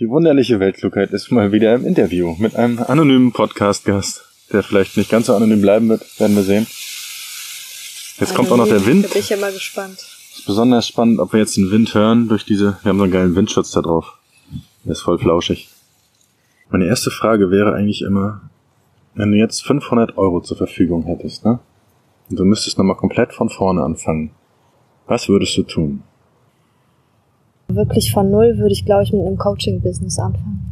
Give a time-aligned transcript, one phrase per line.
[0.00, 5.10] Die wunderliche Weltklugheit ist mal wieder im Interview mit einem anonymen Podcast-Gast, der vielleicht nicht
[5.10, 6.66] ganz so anonym bleiben wird, werden wir sehen.
[8.18, 9.04] Jetzt kommt auch noch der Wind.
[9.04, 9.98] Da bin ich ja mal gespannt.
[9.98, 13.12] Ist besonders spannend, ob wir jetzt den Wind hören durch diese, wir haben so einen
[13.12, 14.16] geilen Windschutz da drauf.
[14.86, 15.68] Der ist voll flauschig.
[16.70, 18.40] Meine erste Frage wäre eigentlich immer,
[19.14, 21.58] wenn du jetzt 500 Euro zur Verfügung hättest, ne?
[22.30, 24.30] Und du müsstest nochmal komplett von vorne anfangen.
[25.06, 26.04] Was würdest du tun?
[27.74, 30.66] Wirklich von null würde ich, glaube ich, mit einem Coaching-Business anfangen.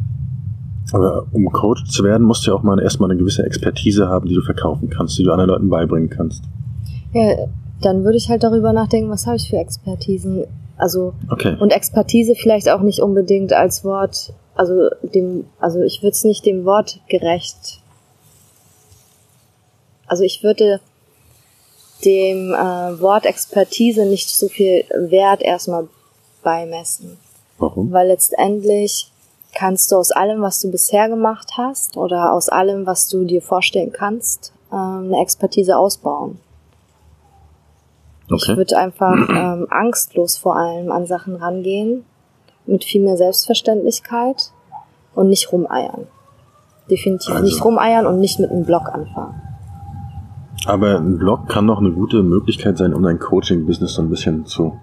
[0.92, 4.26] Aber um Coach zu werden, musst du ja auch mal erstmal eine gewisse Expertise haben,
[4.26, 6.42] die du verkaufen kannst, die du anderen Leuten beibringen kannst.
[7.12, 7.34] Ja,
[7.82, 10.44] dann würde ich halt darüber nachdenken, was habe ich für Expertisen.
[10.76, 11.56] Also Okay.
[11.58, 16.46] und Expertise vielleicht auch nicht unbedingt als Wort, also dem, also ich würde es nicht
[16.46, 17.80] dem Wort gerecht.
[20.06, 20.80] Also ich würde
[22.04, 25.89] dem äh, Wort Expertise nicht so viel Wert erstmal
[26.42, 27.16] beimessen.
[27.58, 27.90] Warum?
[27.92, 29.10] Weil letztendlich
[29.54, 33.42] kannst du aus allem, was du bisher gemacht hast oder aus allem, was du dir
[33.42, 36.39] vorstellen kannst, ähm, eine Expertise ausbauen.
[38.27, 38.56] Ich Okay.
[38.58, 42.05] würde einfach ähm, angstlos vor allem an Sachen rangehen,
[42.67, 44.52] mit viel mehr Selbstverständlichkeit
[45.14, 46.06] und nicht rumeiern.
[46.91, 49.41] Definitiv Also- nicht rumeiern und nicht mit einem Blog anfangen.
[50.67, 54.45] Aber ein Blog kann doch eine gute Möglichkeit sein, um dein Coaching-Business so ein bisschen
[54.45, 54.78] zu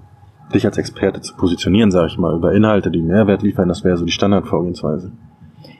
[0.53, 3.67] dich als Experte zu positionieren, sage ich mal, über Inhalte, die Mehrwert liefern.
[3.67, 5.11] Das wäre so die Standardvorgehensweise.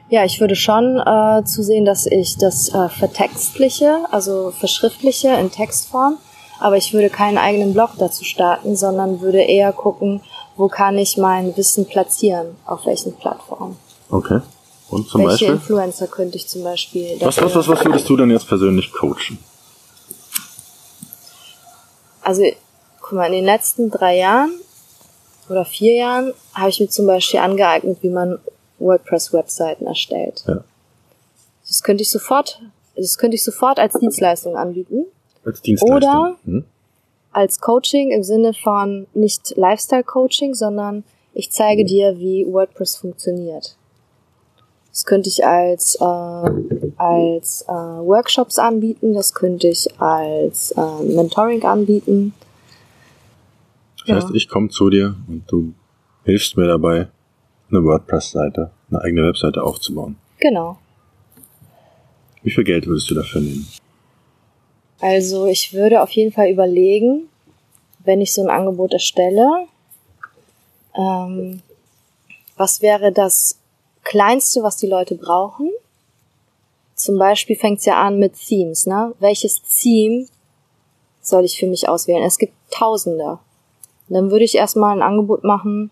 [0.08, 6.18] Ja, ich würde schon äh, zusehen, dass ich das äh, vertextliche, also verschriftliche in Textform,
[6.60, 10.20] aber ich würde keinen eigenen Blog dazu starten, sondern würde eher gucken,
[10.56, 13.76] wo kann ich mein Wissen platzieren, auf welchen Plattformen.
[14.08, 14.40] Okay.
[14.88, 15.48] Und zum Welche Beispiel?
[15.48, 19.38] Influencer könnte ich zum Beispiel Was, was, was, was würdest du denn jetzt persönlich coachen?
[22.22, 22.42] Also,
[23.08, 24.50] guck mal, in den letzten drei Jahren
[25.48, 28.38] oder vier Jahren habe ich mir zum Beispiel angeeignet, wie man
[28.80, 30.42] WordPress-Webseiten erstellt.
[30.48, 30.64] Ja.
[31.68, 32.60] Das könnte ich sofort,
[32.96, 35.06] das könnte ich sofort als Dienstleistung anbieten.
[35.44, 35.96] Als Dienstleistung.
[35.96, 36.64] Oder- Hm?
[37.32, 43.76] Als Coaching im Sinne von nicht Lifestyle-Coaching, sondern ich zeige dir, wie WordPress funktioniert.
[44.90, 46.04] Das könnte ich als, äh,
[46.96, 52.32] als äh, Workshops anbieten, das könnte ich als äh, Mentoring anbieten.
[54.06, 54.34] Das heißt, Ja.
[54.34, 55.74] ich komme zu dir und du
[56.24, 57.08] hilfst mir dabei,
[57.70, 60.16] eine WordPress-Seite, eine eigene Webseite aufzubauen.
[60.38, 60.78] Genau.
[62.42, 63.66] Wie viel Geld würdest du dafür nehmen?
[65.00, 67.28] Also ich würde auf jeden Fall überlegen,
[68.04, 69.66] wenn ich so ein Angebot erstelle,
[70.96, 71.60] ähm,
[72.56, 73.58] was wäre das
[74.04, 75.70] Kleinste, was die Leute brauchen?
[76.94, 79.12] Zum Beispiel fängt es ja an mit Themes, ne?
[79.18, 80.26] Welches Theme
[81.20, 82.22] soll ich für mich auswählen?
[82.22, 83.38] Es gibt Tausende.
[84.08, 85.90] Und dann würde ich erstmal ein Angebot machen,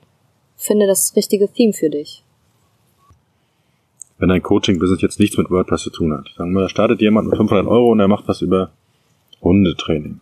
[0.57, 2.23] finde das richtige Theme für dich.
[4.19, 7.29] Wenn dein Coaching-Business jetzt nichts mit WordPress zu tun hat, sagen wir, da startet jemand
[7.29, 8.71] mit 500 Euro und er macht was über
[9.43, 10.21] Hundetraining.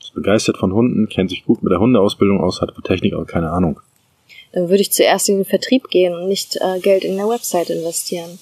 [0.00, 3.24] Ist begeistert von Hunden, kennt sich gut mit der Hundeausbildung aus, hat von Technik aber
[3.24, 3.80] keine Ahnung.
[4.52, 7.70] Dann würde ich zuerst in den Vertrieb gehen und nicht äh, Geld in eine Website
[7.70, 8.38] investieren.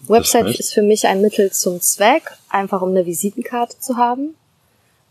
[0.00, 0.60] Website heißt?
[0.60, 4.34] ist für mich ein Mittel zum Zweck, einfach um eine Visitenkarte zu haben.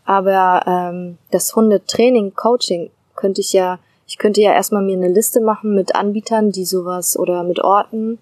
[0.04, 5.40] Aber ähm, das Hundetraining, Coaching könnte ich ja, ich könnte ja erstmal mir eine Liste
[5.40, 8.18] machen mit Anbietern, die sowas oder mit Orten,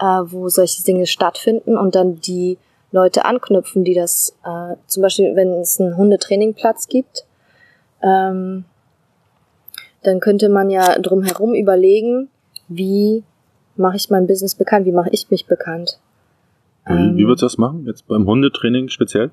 [0.00, 2.56] äh, wo solche Dinge stattfinden und dann die
[2.92, 7.26] Leute anknüpfen, die das, äh, zum Beispiel, wenn es einen Hundetrainingplatz gibt,
[8.02, 8.64] ähm,
[10.02, 12.28] dann könnte man ja drumherum überlegen,
[12.68, 13.24] wie
[13.76, 15.98] mache ich mein Business bekannt, wie mache ich mich bekannt.
[16.86, 17.84] Wie, Ähm, wie würdest du das machen?
[17.86, 19.30] Jetzt beim Hundetraining speziell?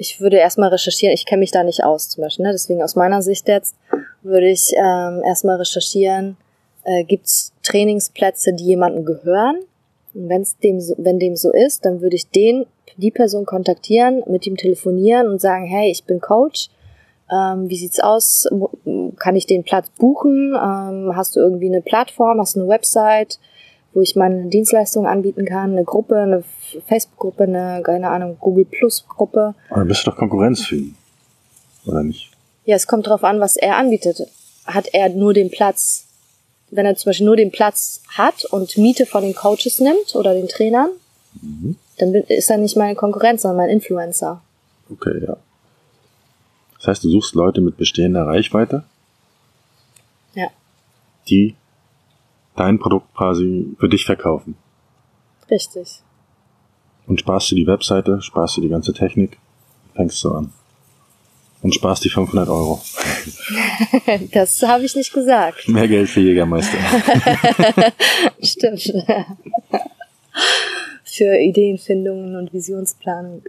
[0.00, 2.52] Ich würde erstmal recherchieren, ich kenne mich da nicht aus zum Beispiel, ne?
[2.52, 3.76] deswegen aus meiner Sicht jetzt
[4.22, 6.38] würde ich ähm, erstmal recherchieren,
[6.84, 9.56] äh, gibt es Trainingsplätze, die jemandem gehören?
[10.14, 12.64] Und wenn's dem so, wenn dem so ist, dann würde ich den,
[12.96, 16.70] die Person kontaktieren, mit ihm telefonieren und sagen, hey, ich bin Coach,
[17.30, 18.48] ähm, wie sieht's aus?
[19.18, 20.54] Kann ich den Platz buchen?
[20.54, 22.40] Ähm, hast du irgendwie eine Plattform?
[22.40, 23.38] Hast du eine Website,
[23.92, 25.72] wo ich meine Dienstleistungen anbieten kann?
[25.72, 26.44] Eine Gruppe, eine
[26.86, 29.54] Facebook-Gruppe, eine, keine Ahnung, Google Plus-Gruppe?
[29.68, 30.96] Aber dann bist du doch Konkurrenz für ihn.
[31.86, 32.30] Oder nicht?
[32.64, 34.22] Ja, es kommt drauf an, was er anbietet.
[34.66, 36.06] Hat er nur den Platz,
[36.70, 40.34] wenn er zum Beispiel nur den Platz hat und Miete von den Coaches nimmt oder
[40.34, 40.90] den Trainern,
[41.98, 44.40] dann bin- ist er nicht meine Konkurrenz, sondern mein Influencer.
[44.90, 45.36] Okay, ja.
[46.78, 48.84] Das heißt, du suchst Leute mit bestehender Reichweite,
[50.34, 50.48] Ja,
[51.28, 51.56] die
[52.60, 54.54] dein Produkt quasi für dich verkaufen.
[55.50, 56.02] richtig.
[57.06, 59.38] Und sparst du die Webseite, sparst du die ganze Technik,
[59.94, 60.52] fängst du an.
[61.62, 62.80] Und sparst die 500 Euro.
[64.32, 65.68] das habe ich nicht gesagt.
[65.68, 66.78] Mehr Geld für Jägermeister.
[68.42, 68.82] Stimmt.
[71.04, 73.42] für Ideenfindungen und Visionsplanung.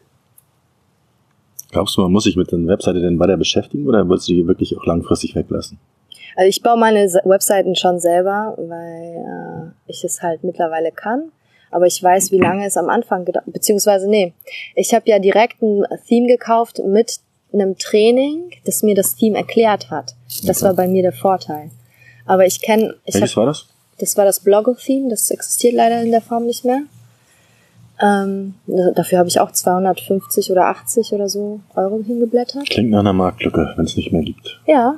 [1.72, 4.48] Glaubst du, man muss sich mit der Webseite denn weiter beschäftigen oder würdest du die
[4.48, 5.78] wirklich auch langfristig weglassen?
[6.36, 11.32] Also ich baue meine Webseiten schon selber, weil äh, ich es halt mittlerweile kann.
[11.72, 14.34] Aber ich weiß, wie lange es am Anfang gedauert, beziehungsweise nee,
[14.76, 17.20] ich habe ja direkt ein Theme gekauft mit
[17.54, 20.16] einem Training, das mir das Theme erklärt hat.
[20.46, 20.66] Das Okay.
[20.68, 21.70] war bei mir der Vorteil.
[22.26, 23.68] Aber ich kenne, ich Welches hab, war das?
[24.00, 26.82] das war das Blogger-Theme, das existiert leider in der Form nicht mehr.
[28.02, 28.56] Ähm,
[28.96, 32.68] dafür habe ich auch 250 oder 80 oder so Euro hingeblättert.
[32.70, 34.60] Klingt nach einer Marktlücke, wenn es nicht mehr gibt.
[34.66, 34.96] Ja,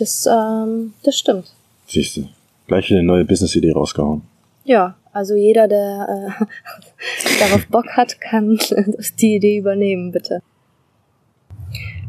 [0.00, 1.52] das, ähm, das stimmt.
[1.86, 2.28] Siehst du.
[2.66, 4.22] Gleich eine neue Business-Idee rausgehauen.
[4.64, 8.58] Ja, also jeder, der äh, darauf Bock hat, kann
[9.20, 10.42] die Idee übernehmen, bitte.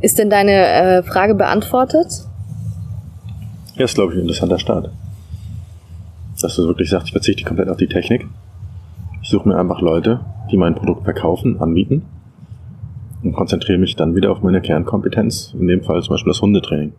[0.01, 2.07] Ist denn deine äh, Frage beantwortet?
[3.75, 4.91] Ja, ist, glaube ich, ein interessanter Start.
[6.41, 8.27] Dass du wirklich sagst, ich verzichte komplett auf die Technik.
[9.21, 10.21] Ich suche mir einfach Leute,
[10.51, 12.03] die mein Produkt verkaufen, anbieten
[13.23, 16.93] und konzentriere mich dann wieder auf meine Kernkompetenz, in dem Fall zum Beispiel das Hundetraining.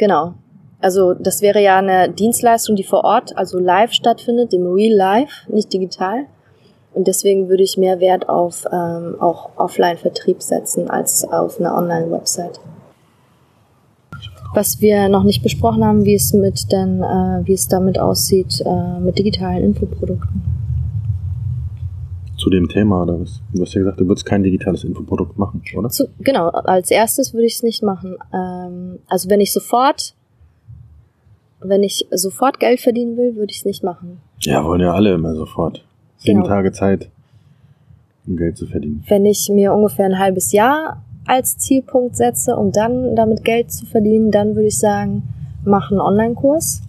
[0.00, 0.32] Genau.
[0.80, 5.52] Also das wäre ja eine Dienstleistung, die vor Ort, also live stattfindet, im Real Life,
[5.52, 6.24] nicht digital.
[6.94, 12.60] Und deswegen würde ich mehr Wert auf ähm, auch Offline-Vertrieb setzen als auf eine Online-Website.
[14.54, 18.62] Was wir noch nicht besprochen haben, wie es mit denn, äh, wie es damit aussieht
[18.64, 20.59] äh, mit digitalen Infoprodukten.
[22.40, 23.42] Zu dem Thema, oder was?
[23.52, 25.90] Du hast ja gesagt, du würdest kein digitales Infoprodukt machen, oder?
[25.90, 28.16] Zu, genau, als erstes würde ich es nicht machen.
[28.32, 30.14] Ähm, also wenn ich sofort,
[31.60, 34.22] wenn ich sofort Geld verdienen will, würde ich es nicht machen.
[34.40, 35.84] Ja, wollen ja alle immer sofort.
[36.16, 36.48] Sieben Genau.
[36.48, 37.10] Tage Zeit,
[38.26, 39.04] um Geld zu verdienen.
[39.08, 43.84] Wenn ich mir ungefähr ein halbes Jahr als Zielpunkt setze, um dann damit Geld zu
[43.84, 45.22] verdienen, dann würde ich sagen,
[45.64, 46.80] mach einen Online-Kurs.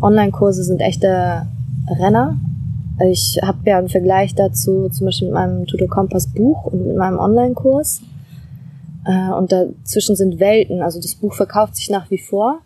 [0.00, 1.46] Online-Kurse sind echte
[1.98, 2.36] Renner.
[3.04, 6.96] Ich habe ja einen Vergleich dazu zum Beispiel mit meinem Tutor Kompass Buch und mit
[6.96, 8.00] meinem Online-Kurs.
[9.04, 10.82] Äh, Und dazwischen sind Welten.
[10.82, 12.60] Also das Buch verkauft sich nach wie vor.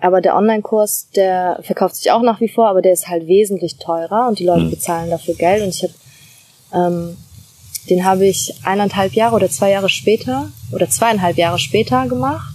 [0.00, 3.76] Aber der Online-Kurs, der verkauft sich auch nach wie vor, aber der ist halt wesentlich
[3.78, 4.70] teurer und die Leute Mhm.
[4.70, 5.62] bezahlen dafür Geld.
[5.62, 5.92] Und ich habe
[6.72, 7.16] ähm,
[7.90, 12.54] den habe ich eineinhalb Jahre oder zwei Jahre später oder zweieinhalb Jahre später gemacht.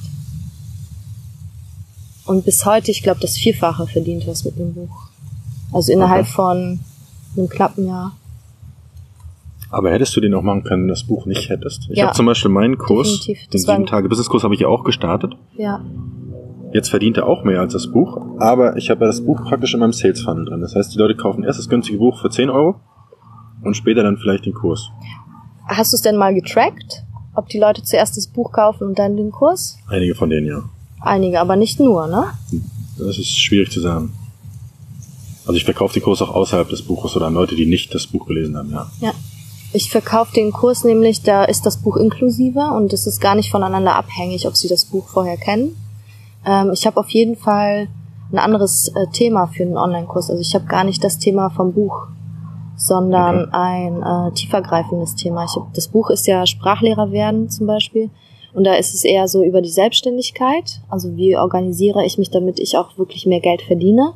[2.26, 5.08] Und bis heute, ich glaube, das Vierfache verdient was mit dem Buch.
[5.72, 6.32] Also innerhalb Okay.
[6.34, 6.80] von
[7.38, 8.14] einem knappen Jahr.
[9.70, 11.88] Aber hättest du den auch machen können, wenn du das Buch nicht hättest?
[11.90, 13.48] Ich Ja, habe zum Beispiel meinen Kurs, definitiv.
[13.48, 15.34] den Das war ein- 7 Tage Business Kurs, habe ich ja auch gestartet.
[15.58, 15.82] Ja.
[16.74, 19.74] Jetzt verdient er auch mehr als das Buch, aber ich habe ja das Buch praktisch
[19.74, 20.62] in meinem Sales Funnel drin.
[20.62, 22.76] Das heißt, die Leute kaufen erst das günstige Buch für 10 Euro
[23.64, 24.90] und später dann vielleicht den Kurs.
[25.68, 27.04] Hast du es denn mal getrackt?
[27.36, 29.78] Ob die Leute zuerst das Buch kaufen und dann den Kurs?
[29.88, 30.64] Einige von denen ja.
[31.02, 32.26] Einige, aber nicht nur, ne?
[33.00, 34.12] Das ist schwierig zu sagen.
[35.46, 38.08] Also ich verkaufe die Kurse auch außerhalb des Buches oder an Leute, die nicht das
[38.08, 38.90] Buch gelesen haben, ja.
[39.02, 39.12] Ja.
[39.76, 43.50] Ich verkaufe den Kurs nämlich, da ist das Buch inklusive und es ist gar nicht
[43.50, 45.76] voneinander abhängig, ob Sie das Buch vorher kennen.
[46.46, 47.88] Ähm, ich habe auf jeden Fall
[48.32, 50.30] ein anderes äh, Thema für einen Online-Kurs.
[50.30, 52.08] Also ich habe gar nicht das Thema vom Buch,
[52.78, 53.50] sondern Okay.
[53.52, 55.46] ein äh, tiefergreifendes Thema.
[55.46, 58.10] Ich hab, das Buch ist ja Sprachlehrer werden zum Beispiel.
[58.54, 60.82] Und da ist es eher so über die Selbstständigkeit.
[60.88, 64.14] Also wie organisiere ich mich, damit ich auch wirklich mehr Geld verdiene.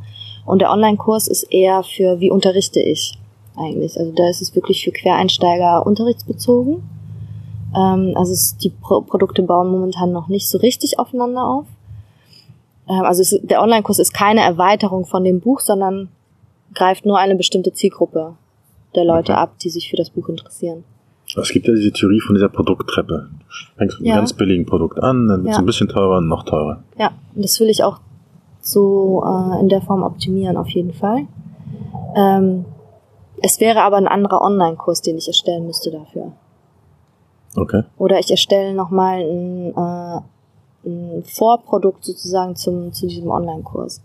[0.48, 3.18] Und der Online-Kurs ist eher für, wie unterrichte ich
[3.58, 4.00] eigentlich.
[4.00, 6.84] Also da ist es wirklich für Quereinsteiger unterrichtsbezogen.
[7.76, 11.66] Ähm, also es, die Pro Produkte bauen momentan noch nicht so richtig aufeinander auf.
[12.88, 16.08] Ähm, also es, der Online-Kurs ist keine Erweiterung von dem Buch, sondern
[16.74, 18.36] greift nur eine bestimmte Zielgruppe
[18.96, 19.42] der Leute Okay.
[19.42, 20.86] ab, die sich für das Buch interessieren.
[21.36, 23.28] Es gibt ja diese Theorie von dieser Produkttreppe.
[23.30, 24.14] Du fängst mit Ja.
[24.14, 25.60] einem ganz billigen Produkt an, dann wird es Ja.
[25.60, 26.84] ein bisschen teurer und noch teurer.
[26.98, 28.00] Ja, und das will ich auch
[28.68, 31.28] so äh, in der Form optimieren, auf jeden Fall.
[32.16, 32.66] Ähm,
[33.42, 36.32] es wäre aber ein anderer Online-Kurs, den ich erstellen müsste dafür.
[37.56, 37.84] Okay.
[37.98, 40.20] Oder ich erstelle nochmal ein, äh,
[40.88, 44.02] ein Vorprodukt sozusagen zum, zu diesem Online-Kurs.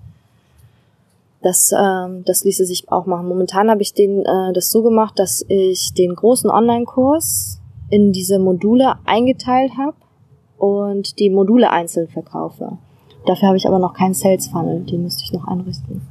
[1.43, 3.29] Das, ähm, das ließe sich auch machen.
[3.29, 8.39] Momentan habe ich den, äh, das so gemacht, dass ich den großen Online-Kurs in diese
[8.39, 9.97] Module eingeteilt habe
[10.57, 12.79] und die Module einzeln verkaufe.
[13.27, 16.03] Dafür habe ich aber noch keinen Sales Funnel, den müsste ich noch einrichten.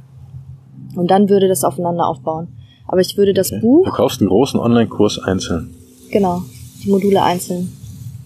[0.96, 2.48] Und dann würde das aufeinander aufbauen.
[2.86, 3.60] Aber ich würde das okay.
[3.60, 5.74] Buch Verkaufst einen großen Online-Kurs einzeln.
[6.10, 6.42] Genau,
[6.84, 7.72] die Module einzeln.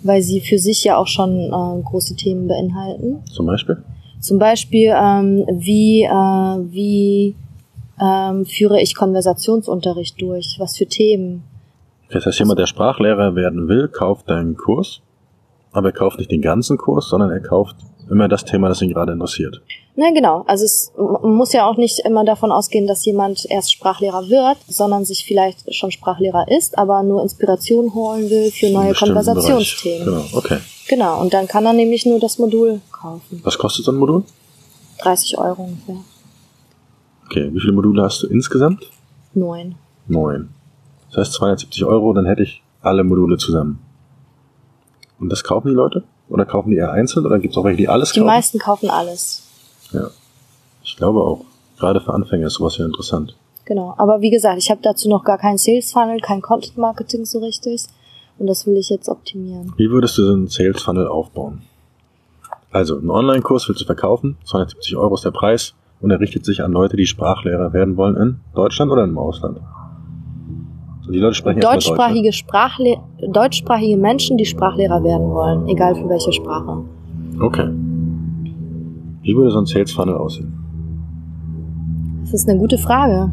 [0.03, 3.23] Weil sie für sich ja auch schon äh, große Themen beinhalten.
[3.33, 3.83] Zum Beispiel?
[4.21, 7.37] Zum Beispiel, ähm, wie, äh, wie
[8.01, 10.57] ähm, führe ich Konversationsunterricht durch?
[10.59, 11.43] Was für Themen?
[12.11, 15.01] Das heißt, jemand, der Sprachlehrer werden will, kauft deinen Kurs,
[15.73, 17.77] aber er kauft nicht den ganzen Kurs, sondern er kauft
[18.11, 19.61] immer das Thema, das ihn gerade interessiert.
[19.97, 24.29] Na genau, also es muss ja auch nicht immer davon ausgehen, dass jemand erst Sprachlehrer
[24.29, 30.05] wird, sondern sich vielleicht schon Sprachlehrer ist, aber nur Inspiration holen will für neue Konversationsthemen.
[30.05, 30.59] Genau, okay.
[30.89, 33.41] Genau, und dann kann er nämlich nur das Modul kaufen.
[33.43, 34.23] Was kostet so ein Modul?
[34.99, 35.97] 30 Euro ungefähr.
[37.25, 38.91] Okay, wie viele Module hast du insgesamt?
[39.35, 39.75] Neun.
[40.07, 40.51] Neun.
[41.09, 43.81] Das heißt 270 Euro, dann hätte ich alle Module zusammen.
[45.19, 46.05] Und das kaufen die Leute?
[46.29, 47.25] Oder kaufen die eher einzeln?
[47.27, 48.27] Oder gibt es auch welche, die alles Die kaufen?
[48.27, 49.43] meisten kaufen alles.
[49.93, 50.09] Ja.
[50.83, 51.45] Ich glaube auch.
[51.79, 53.37] Gerade für Anfänger ist sowas ja interessant.
[53.67, 53.95] Genau.
[53.99, 57.39] Aber wie gesagt, ich habe dazu noch gar keinen Sales Funnel, kein Content Marketing so
[57.41, 57.83] richtig.
[58.39, 59.73] Und das will ich jetzt optimieren.
[59.77, 61.63] Wie würdest du so einen Sales Funnel aufbauen?
[62.71, 66.63] Also, einen Online-Kurs willst du verkaufen, 270 Euro ist der Preis und er richtet sich
[66.63, 69.59] an Leute, die Sprachlehrer werden wollen in Deutschland oder im Ausland.
[71.07, 71.65] Und die Leute sprechen ne?
[71.65, 76.83] Deutschsprachige, Sprachle deutschsprachige Menschen, die Sprachlehrer werden wollen, egal für welche Sprache.
[77.41, 77.69] Okay.
[79.23, 80.53] Wie würde so ein Sales Funnel aussehen?
[82.23, 83.31] Das ist eine gute Frage.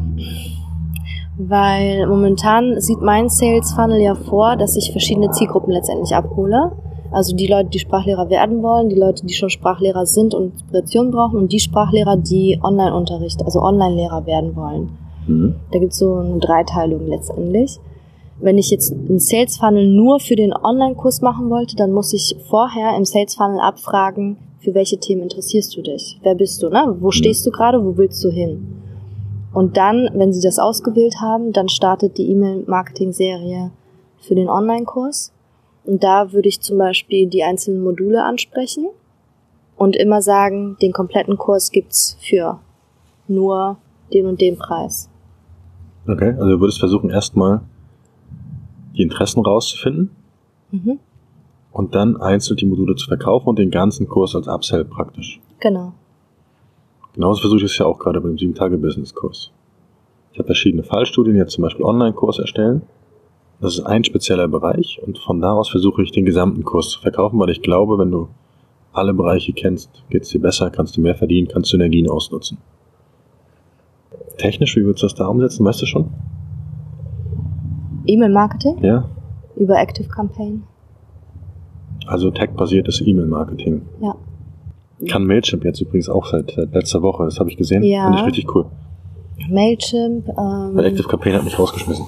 [1.36, 6.72] Weil momentan sieht mein Sales Funnel ja vor, dass ich verschiedene Zielgruppen letztendlich abhole.
[7.10, 11.10] Also die Leute, die Sprachlehrer werden wollen, die Leute, die schon Sprachlehrer sind und Inspiration
[11.10, 14.98] brauchen und die Sprachlehrer, die Online-Unterricht, also Online-Lehrer werden wollen.
[15.26, 15.56] Mhm.
[15.70, 17.78] Da gibt's so eine Dreiteilung letztendlich.
[18.40, 22.36] Wenn ich jetzt einen Sales Funnel nur für den Online-Kurs machen wollte, dann muss ich
[22.48, 26.18] vorher im Sales Funnel abfragen, für welche Themen interessierst du dich?
[26.22, 26.70] Wer bist du?
[26.70, 26.96] Ne?
[26.98, 27.84] Wo stehst du gerade?
[27.84, 28.80] Wo willst du hin?
[29.52, 33.70] Und dann, wenn sie das ausgewählt haben, dann startet die E-Mail-Marketing-Serie
[34.18, 35.32] für den Online-Kurs.
[35.84, 38.86] Und da würde ich zum Beispiel die einzelnen Module ansprechen
[39.76, 42.58] und immer sagen, den kompletten Kurs gibt's für
[43.28, 43.76] nur
[44.12, 45.10] den und den Preis.
[46.06, 47.60] Okay, also du würdest versuchen, erstmal
[48.96, 50.10] die Interessen rauszufinden
[50.70, 50.98] Mhm.
[51.72, 55.40] und dann einzeln die Module zu verkaufen und den ganzen Kurs als Upsell praktisch.
[55.60, 55.92] Genau.
[57.14, 59.52] Genauso versuche ich es ja auch gerade beim 7-Tage-Business-Kurs.
[60.32, 62.82] Ich habe verschiedene Fallstudien, jetzt zum Beispiel Online-Kurs erstellen.
[63.60, 67.00] Das ist ein spezieller Bereich und von da aus versuche ich den gesamten Kurs zu
[67.00, 68.28] verkaufen, weil ich glaube, wenn du
[68.92, 72.58] alle Bereiche kennst, geht's dir besser, kannst du mehr verdienen, kannst Synergien ausnutzen.
[74.38, 76.10] Technisch, wie würdest du das da umsetzen, weißt du schon?
[78.06, 79.08] E-Mail-Marketing Ja?
[79.56, 80.64] über Active Campaign.
[82.06, 83.82] Also tech-basiertes E-Mail-Marketing.
[84.00, 84.14] Ja.
[85.08, 87.82] Kann Mailchimp jetzt übrigens auch seit, seit letzter Woche, das habe ich gesehen.
[87.82, 88.04] Ja.
[88.04, 88.66] Finde ich richtig cool.
[89.48, 90.26] Mailchimp.
[90.28, 92.04] Weil Ähm, Active Campaign hat mich rausgeschmissen.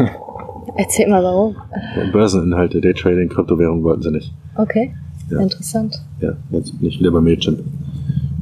[0.76, 1.56] erzähl mal warum.
[2.12, 4.32] Börseninhalte, Daytrading, Kryptowährung wollten sie nicht.
[4.56, 4.94] Okay.
[5.30, 5.38] Ja.
[5.40, 6.00] Interessant.
[6.20, 7.60] Ja, jetzt bin ich wieder bei Mailchimp.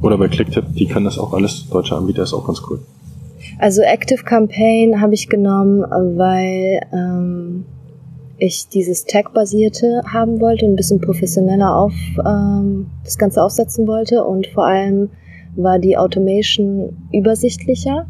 [0.01, 1.67] Oder bei Clicktip, die können das auch alles.
[1.69, 2.79] Deutsche Anbieter ist auch ganz cool.
[3.59, 5.81] Also Active Campaign habe ich genommen,
[6.17, 7.65] weil ähm,
[8.37, 11.93] ich dieses Tag-basierte haben wollte und ein bisschen professioneller auf
[12.25, 15.09] ähm, das Ganze aufsetzen wollte und vor allem
[15.57, 18.07] war die Automation übersichtlicher.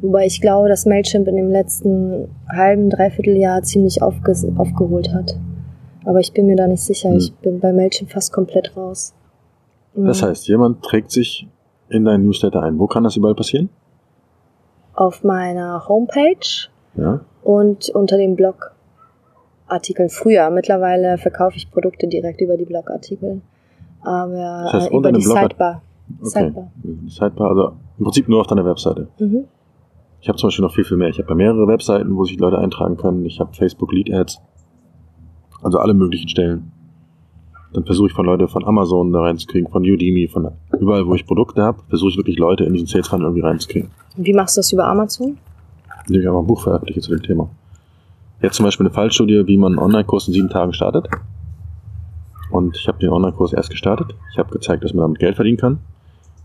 [0.00, 5.38] Wobei ich glaube, dass Mailchimp in dem letzten halben, dreiviertel Jahr ziemlich aufges aufgeholt hat.
[6.04, 7.10] Aber ich bin mir da nicht sicher.
[7.10, 7.18] Hm.
[7.18, 9.14] Ich bin bei Mailchimp fast komplett raus.
[9.94, 10.26] Das Mhm.
[10.26, 11.46] heißt, jemand trägt sich
[11.88, 12.78] in deinen Newsletter ein.
[12.80, 13.68] Wo kann das überall passieren?
[15.00, 17.20] Auf meiner Homepage Ja.
[17.42, 20.50] und unter den Blogartikeln früher.
[20.50, 23.40] Mittlerweile verkaufe ich Produkte direkt über die Blogartikel.
[24.02, 25.82] Aber Das heißt, äh, unter über dem die Blogart- Sidebar.
[26.20, 26.28] Okay.
[26.30, 26.70] Sidebar.
[27.06, 29.06] Sidebar, also im Prinzip nur auf deiner Webseite.
[29.20, 29.44] Mhm.
[30.20, 31.08] Ich habe zum Beispiel noch viel, viel mehr.
[31.10, 33.24] Ich habe mehrere Webseiten, wo sich Leute eintragen können.
[33.24, 34.40] Ich habe Facebook Lead Ads.
[35.62, 36.72] Also alle möglichen Stellen.
[37.72, 41.26] Dann versuche ich von Leute von Amazon da reinzukriegen, von Udemy, von überall, wo ich
[41.26, 43.90] Produkte habe, versuche ich wirklich Leute in diesen Sales Funnel irgendwie reinzukriegen.
[44.16, 45.36] Wie machst du das über Amazon?
[46.08, 47.50] indem ich einfach ein Buch veröffentliche zu dem Thema.
[48.40, 51.08] Jetzt zum Beispiel eine Fallstudie, wie man einen Online-Kurs in sieben Tagen startet.
[52.50, 54.14] Und ich habe den Online-Kurs erst gestartet.
[54.32, 55.78] Ich habe gezeigt, dass man damit Geld verdienen kann.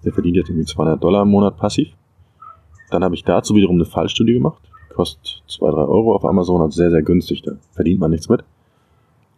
[0.03, 1.89] Der verdient jetzt irgendwie 200 Dollar im Monat passiv.
[2.89, 4.61] Dann habe ich dazu wiederum eine Fallstudie gemacht.
[4.93, 7.41] Kostet 2, 3 Euro auf Amazon, also sehr, sehr günstig.
[7.43, 8.43] Da verdient man nichts mit.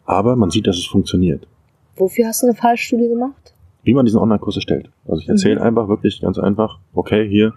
[0.06, 1.48] Aber man sieht, dass es funktioniert.
[1.96, 3.54] Wofür hast du eine Fallstudie gemacht?
[3.84, 4.90] Wie man diesen Online-Kurs erstellt.
[5.08, 5.62] Also ich erzähle Mhm.
[5.62, 7.54] einfach wirklich ganz einfach, okay, hier,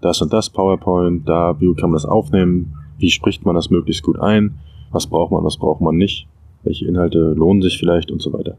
[0.00, 4.02] das und das PowerPoint, da, wie kann man das aufnehmen, wie spricht man das möglichst
[4.02, 4.58] gut ein,
[4.92, 6.28] was braucht man, was braucht man nicht,
[6.62, 8.56] welche Inhalte lohnen sich vielleicht und so weiter.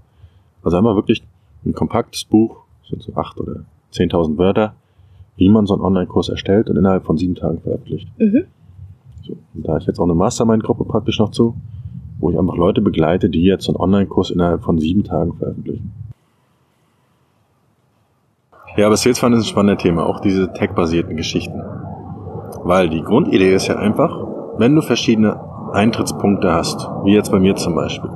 [0.64, 1.24] Also einmal wirklich
[1.66, 2.58] ein kompaktes Buch,
[2.90, 4.76] sind so acht oder 10.000 Wörter,
[5.38, 8.08] wie man so einen Online-Kurs erstellt und innerhalb von sieben Tagen veröffentlicht.
[8.18, 8.46] Mhm.
[9.24, 11.56] So, da ich jetzt auch eine Mastermind-Gruppe praktisch noch zu,
[12.26, 15.94] wo ich einfach Leute begleite, die jetzt einen Online-Kurs innerhalb von sieben Tagen veröffentlichen.
[18.76, 21.62] Ja, aber Sales Funnel ist ein spannendes Thema, auch diese tech-basierten Geschichten.
[22.64, 24.26] Weil die Grundidee ist ja einfach,
[24.58, 25.40] wenn du verschiedene
[25.72, 28.10] Eintrittspunkte hast, wie jetzt bei mir zum Beispiel,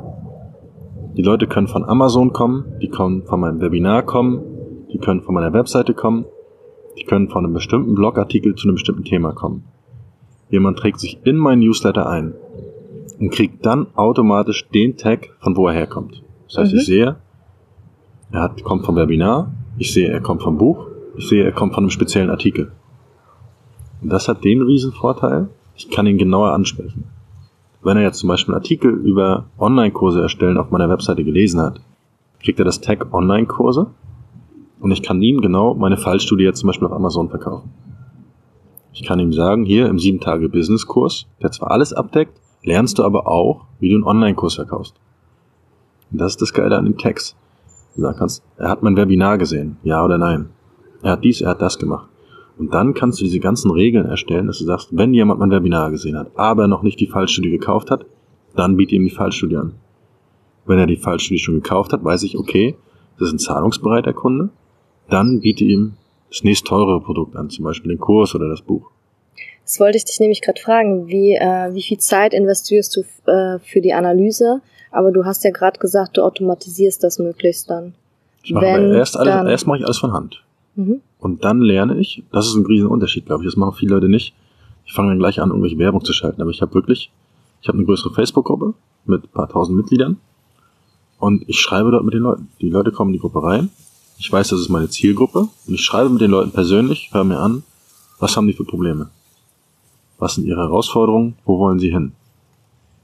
[1.16, 4.42] Die Leute können von Amazon kommen, die können von meinem Webinar kommen,
[4.92, 6.26] die können von meiner Webseite kommen,
[6.98, 9.66] die können von einem bestimmten Blogartikel zu einem bestimmten Thema kommen.
[10.50, 12.34] Jemand trägt sich in meinen Newsletter ein
[13.20, 16.24] und kriegt dann automatisch den Tag, von wo er herkommt.
[16.48, 16.80] Das heißt, Mhm.
[16.80, 17.16] ich sehe,
[18.32, 21.74] er hat, kommt vom Webinar, ich sehe, er kommt vom Buch, ich sehe, er kommt
[21.74, 22.72] von einem speziellen Artikel.
[24.02, 27.06] Und das hat den riesen Vorteil, ich kann ihn genauer ansprechen.
[27.82, 31.82] Wenn er jetzt zum Beispiel einen Artikel über Online-Kurse erstellen auf meiner Webseite gelesen hat,
[32.42, 33.88] kriegt er das Tag Online-Kurse
[34.80, 37.72] und ich kann ihm genau meine Fallstudie jetzt zum Beispiel auf Amazon verkaufen.
[38.94, 43.66] Ich kann ihm sagen, hier im 7-Tage-Business-Kurs, der zwar alles abdeckt, lernst du aber auch,
[43.80, 44.96] wie du einen Online-Kurs verkaufst.
[46.12, 47.36] Und das ist das Geile an dem Text.
[47.96, 50.50] Du sagen kannst, er hat mein Webinar gesehen, ja oder nein.
[51.02, 52.08] Er hat dies, er hat das gemacht.
[52.58, 55.92] Und dann kannst du diese ganzen Regeln erstellen, dass du sagst, wenn jemand mein Webinar
[55.92, 58.06] gesehen hat, aber noch nicht die Fallstudie gekauft hat,
[58.56, 59.76] dann biete ihm die Fallstudie an.
[60.66, 62.76] Wenn er die Fallstudie schon gekauft hat, weiß ich, okay,
[63.18, 64.50] das ist ein zahlungsbereiter Kunde,
[65.10, 65.94] dann biete ihm
[66.30, 68.92] das nächst teurere Produkt an, zum Beispiel den Kurs oder das Buch.
[69.70, 73.60] Das wollte ich dich nämlich gerade fragen, wie, äh, wie viel Zeit investierst du äh,
[73.60, 74.62] für die Analyse?
[74.90, 77.94] Aber du hast ja gerade gesagt, du automatisierst das möglichst dann.
[78.42, 80.44] Ich mache Wenn, erst, alles, dann- erst mache ich alles von Hand.
[80.74, 81.02] Mhm.
[81.20, 84.10] Und dann lerne ich, das ist ein riesen Unterschied, glaube ich, das machen viele Leute
[84.10, 84.34] nicht.
[84.88, 86.42] Ich fange dann gleich an, irgendwelche Werbung zu schalten.
[86.42, 87.12] Aber ich habe wirklich,
[87.62, 88.74] ich habe eine größere Facebook-Gruppe
[89.06, 90.18] mit ein paar tausend Mitgliedern
[91.20, 92.48] und ich schreibe dort mit den Leuten.
[92.60, 93.70] Die Leute kommen in die Gruppe rein.
[94.18, 97.38] Ich weiß, das ist meine Zielgruppe und ich schreibe mit den Leuten persönlich, höre mir
[97.38, 97.62] an,
[98.18, 99.12] was haben die für Probleme?
[100.20, 101.36] Was sind ihre Herausforderungen?
[101.46, 102.12] Wo wollen sie hin?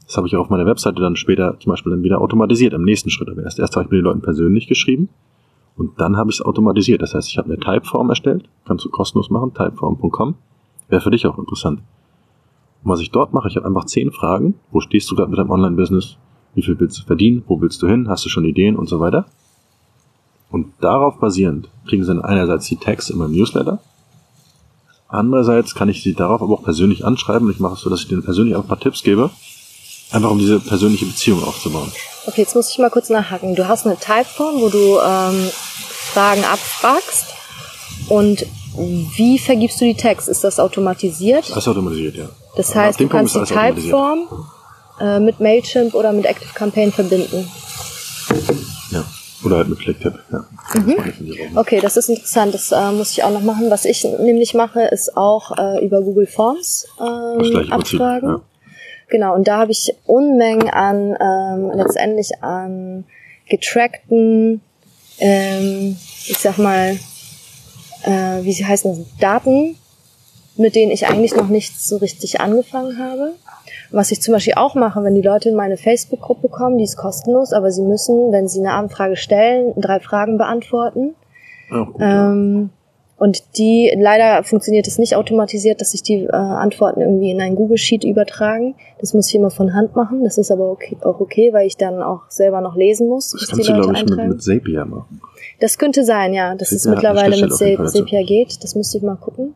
[0.06, 2.84] Das habe ich auch auf meiner Webseite dann später zum Beispiel dann wieder automatisiert im
[2.84, 3.30] nächsten Schritt.
[3.30, 5.10] Aber erst, erst habe ich mit den Leuten persönlich geschrieben
[5.78, 7.02] und dann habe ich es automatisiert.
[7.02, 10.36] Das heißt, ich habe eine Typeform erstellt, kannst du kostenlos machen, typeform.com.
[10.90, 11.80] Wäre für dich auch interessant.
[12.84, 14.56] Und was ich dort mache, ich habe einfach zehn Fragen.
[14.72, 16.18] Wo stehst du gerade mit deinem Online-Business?
[16.54, 17.44] Wie viel willst du verdienen?
[17.48, 18.08] Wo willst du hin?
[18.08, 19.26] Hast du schon Ideen und so weiter?
[20.52, 23.80] Und darauf basierend kriegen sie dann einerseits die Tags in meinem Newsletter.
[25.16, 27.50] Andererseits kann ich sie darauf aber auch persönlich anschreiben.
[27.50, 29.30] Ich mache es so, dass ich denen persönlich auch ein paar Tipps gebe.
[30.12, 31.92] Einfach um diese persönliche Beziehung aufzubauen.
[32.28, 33.56] Okay, jetzt muss ich mal kurz nachhaken.
[33.56, 35.50] Du hast eine Typeform, wo du ähm,
[36.14, 37.26] Fragen abfragst.
[38.10, 38.46] Und
[39.16, 40.28] wie vergibst du die Tags?
[40.28, 41.50] Ist das automatisiert?
[41.50, 42.30] Das ist automatisiert, ja.
[42.56, 43.54] Das Aber heißt, du Punkt kannst die.
[43.54, 44.28] Typeform
[45.00, 47.50] äh, mit Mailchimp oder mit ActiveCampaign verbinden.
[49.46, 50.46] Oder halt mit Clicktip, ja.
[50.74, 51.14] Das Woche.
[51.56, 52.54] Okay, das ist interessant.
[52.54, 53.70] Das äh, muss ich auch noch machen.
[53.70, 58.30] Was ich nämlich mache, ist auch äh, über Google Forms ähm, Abfragen.
[58.30, 58.42] ja.
[59.10, 63.06] Genau, und da habe ich Unmengen an ähm, letztendlich an
[63.48, 64.62] getrackten,
[65.20, 66.98] ähm, ich sag mal,
[68.04, 69.78] äh, wie sie heißen das, Daten,
[70.58, 73.34] mit denen ich eigentlich noch nicht so richtig angefangen habe.
[73.92, 76.98] Was ich zum Beispiel auch mache, wenn die Leute in meine Facebook-Gruppe kommen, die ist
[76.98, 81.16] kostenlos, aber sie müssen, wenn sie eine Anfrage stellen, drei Fragen beantworten.
[81.72, 82.32] Ja, gut, ja.
[82.32, 82.70] Ähm,
[83.18, 87.56] und die, leider funktioniert es nicht automatisiert, dass sich die äh, Antworten irgendwie in ein
[87.56, 88.76] Google Sheet übertragen.
[89.00, 90.26] Das muss ich immer von Hand machen.
[90.26, 93.48] Das ist aber okay, auch okay, weil ich dann auch selber noch lesen muss, Das
[93.48, 95.22] kannst du, Leute glaube ich, mit, mit Zapier machen.
[95.62, 96.56] Das könnte sein, ja.
[96.56, 98.00] Das Zapier ist hat eine mittlerweile mit dazu.
[98.00, 98.62] Zapier geht.
[98.64, 99.56] Das müsste ich mal gucken.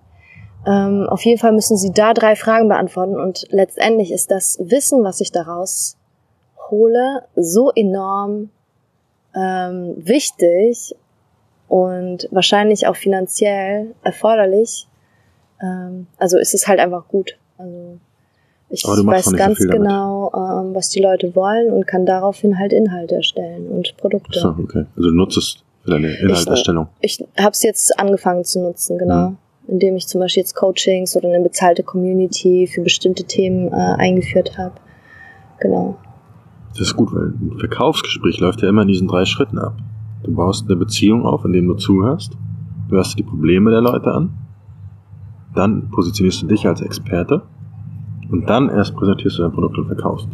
[0.69, 5.03] Ähm, auf jeden Fall müssen Sie da drei Fragen beantworten und letztendlich ist das Wissen,
[5.03, 5.97] was ich daraus
[6.69, 8.49] hole, so enorm
[9.35, 10.95] ähm, wichtig
[11.67, 14.87] und wahrscheinlich auch finanziell erforderlich.
[15.59, 17.35] Ähm, also ist es halt einfach gut.
[17.57, 17.97] Also
[18.69, 19.71] ich weiß so ganz damit.
[19.71, 24.39] genau, ähm, was die Leute wollen und kann daraufhin halt Inhalte erstellen und Produkte.
[24.39, 24.85] So, okay.
[24.95, 26.89] Also du nutzt es für deine Inhalterstellung.
[27.01, 29.29] Ich habe es jetzt angefangen zu nutzen, genau.
[29.29, 29.37] Mhm.
[29.69, 34.57] Indem ich zum Beispiel jetzt Coachings oder eine bezahlte Community für bestimmte Themen äh, eingeführt
[34.57, 34.73] habe.
[35.59, 35.97] Genau.
[36.71, 39.75] Das ist gut, weil ein Verkaufsgespräch läuft ja immer in diesen drei Schritten ab.
[40.23, 42.37] Du baust eine Beziehung auf, indem du zuhörst.
[42.87, 44.37] Du hörst die Probleme der Leute an.
[45.55, 47.43] Dann positionierst du dich als Experte.
[48.31, 50.27] Und dann erst präsentierst du dein Produkt und verkaufst.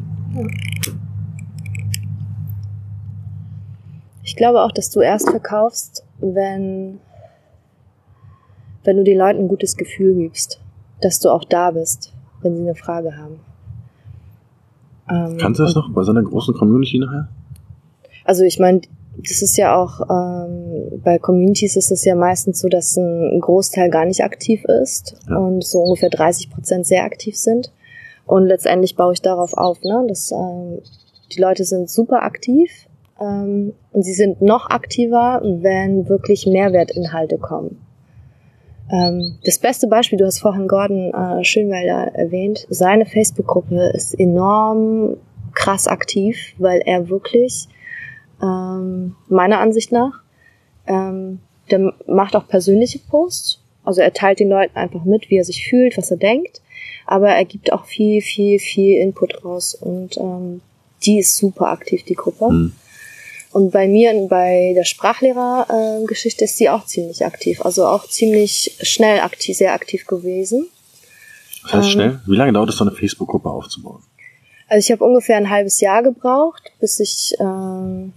[4.24, 7.00] Ich glaube auch, dass du erst verkaufst, wenn,
[8.86, 10.60] wenn du den Leuten ein gutes Gefühl gibst,
[11.02, 13.40] dass du auch da bist, wenn sie eine Frage haben.
[15.10, 17.28] Ähm, Kannst du das noch bei so einer großen Community nachher?
[18.24, 18.82] Also ich meine,
[19.18, 23.90] das ist ja auch, ähm, bei Communities ist es ja meistens so, dass ein Großteil
[23.90, 25.38] gar nicht aktiv ist Ja.
[25.38, 27.72] und so ungefähr 30 Prozent sehr aktiv sind.
[28.26, 30.80] Und letztendlich baue ich darauf auf, ne, dass ähm,
[31.32, 32.72] die Leute sind super aktiv
[33.22, 37.78] ähm, und sie sind noch aktiver, wenn wirklich Mehrwertinhalte kommen.
[38.92, 45.18] Ähm, das beste Beispiel, du hast vorhin Gordon äh, Schönwelder erwähnt, seine Facebook-Gruppe ist enorm
[45.54, 47.68] krass aktiv, weil er wirklich
[48.42, 50.22] ähm, meiner Ansicht nach.
[50.86, 51.40] Ähm,
[51.72, 53.62] der macht auch persönliche Posts.
[53.84, 56.62] Also er teilt den Leuten einfach mit, wie er sich fühlt, was er denkt.
[57.06, 59.76] Aber er gibt auch viel, viel, viel Input raus.
[59.76, 60.62] Und ähm,
[61.04, 62.50] die ist super aktiv, die Gruppe.
[62.50, 62.74] Mhm.
[63.56, 67.64] Und bei mir, bei der Sprachlehrergeschichte äh, ist sie auch ziemlich aktiv.
[67.64, 70.68] Also auch ziemlich schnell aktiv, sehr aktiv gewesen.
[71.64, 72.22] Was heißt ähm, schnell?
[72.26, 74.04] Wie lange dauert es, so eine Facebook-Gruppe aufzubauen?
[74.68, 78.12] Also ich habe ungefähr ein halbes Jahr gebraucht, bis ich ähm,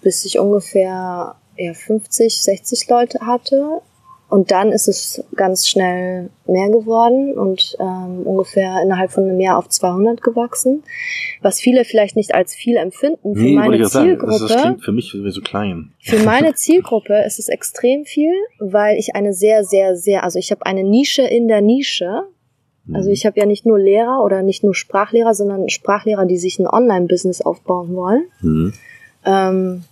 [0.00, 3.82] bis ich ungefähr ja, 50, 60 Leute hatte.
[4.28, 9.56] Und dann ist es ganz schnell mehr geworden und ähm, ungefähr innerhalb von einem Jahr
[9.56, 10.82] auf 200 gewachsen.
[11.42, 13.36] Was viele vielleicht nicht als viel empfinden.
[13.36, 14.32] Für nee, meine Zielgruppe.
[14.32, 15.92] Sagen, das klingt für mich so klein.
[16.00, 20.50] Für meine Zielgruppe ist es extrem viel, weil ich eine sehr, sehr, sehr, also ich
[20.50, 22.24] habe eine Nische in der Nische.
[22.92, 23.14] Also mhm.
[23.14, 26.66] ich habe ja nicht nur Lehrer oder nicht nur Sprachlehrer, sondern Sprachlehrer, die sich ein
[26.66, 28.24] Online-Business aufbauen wollen.
[28.40, 28.72] Mhm.
[29.24, 29.84] Ähm,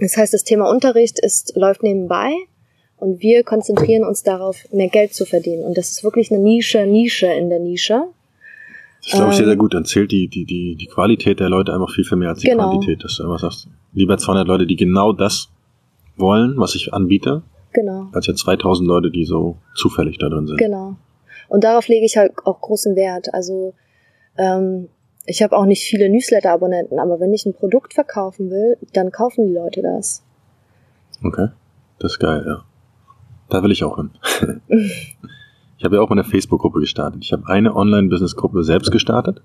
[0.00, 2.32] das heißt, das Thema Unterricht ist, läuft nebenbei
[2.96, 5.64] und wir konzentrieren uns darauf, mehr Geld zu verdienen.
[5.64, 8.04] Und das ist wirklich eine Nische, Nische in der Nische.
[9.00, 9.74] Das ist, glaube ich, sehr, sehr gut.
[9.74, 12.48] Dann zählt die, die, die, die Qualität der Leute einfach viel, viel mehr als die
[12.48, 12.70] genau.
[12.70, 13.68] Quantität, dass du immer sagst.
[13.92, 15.50] Lieber 200 Leute, die genau das
[16.16, 18.08] wollen, was ich anbiete, genau.
[18.12, 20.56] als ja 2000 Leute, die so zufällig da drin sind.
[20.56, 20.96] Genau.
[21.48, 23.34] Und darauf lege ich halt auch großen Wert.
[23.34, 23.74] Also
[24.38, 24.88] ähm,
[25.26, 29.48] ich habe auch nicht viele Newsletter-Abonnenten, aber wenn ich ein Produkt verkaufen will, dann kaufen
[29.48, 30.22] die Leute das.
[31.22, 31.48] Okay,
[31.98, 32.64] das ist geil, ja.
[33.48, 34.10] Da will ich auch hin.
[35.78, 37.22] ich habe ja auch eine Facebook-Gruppe gestartet.
[37.24, 39.42] Ich habe eine Online-Business-Gruppe selbst gestartet.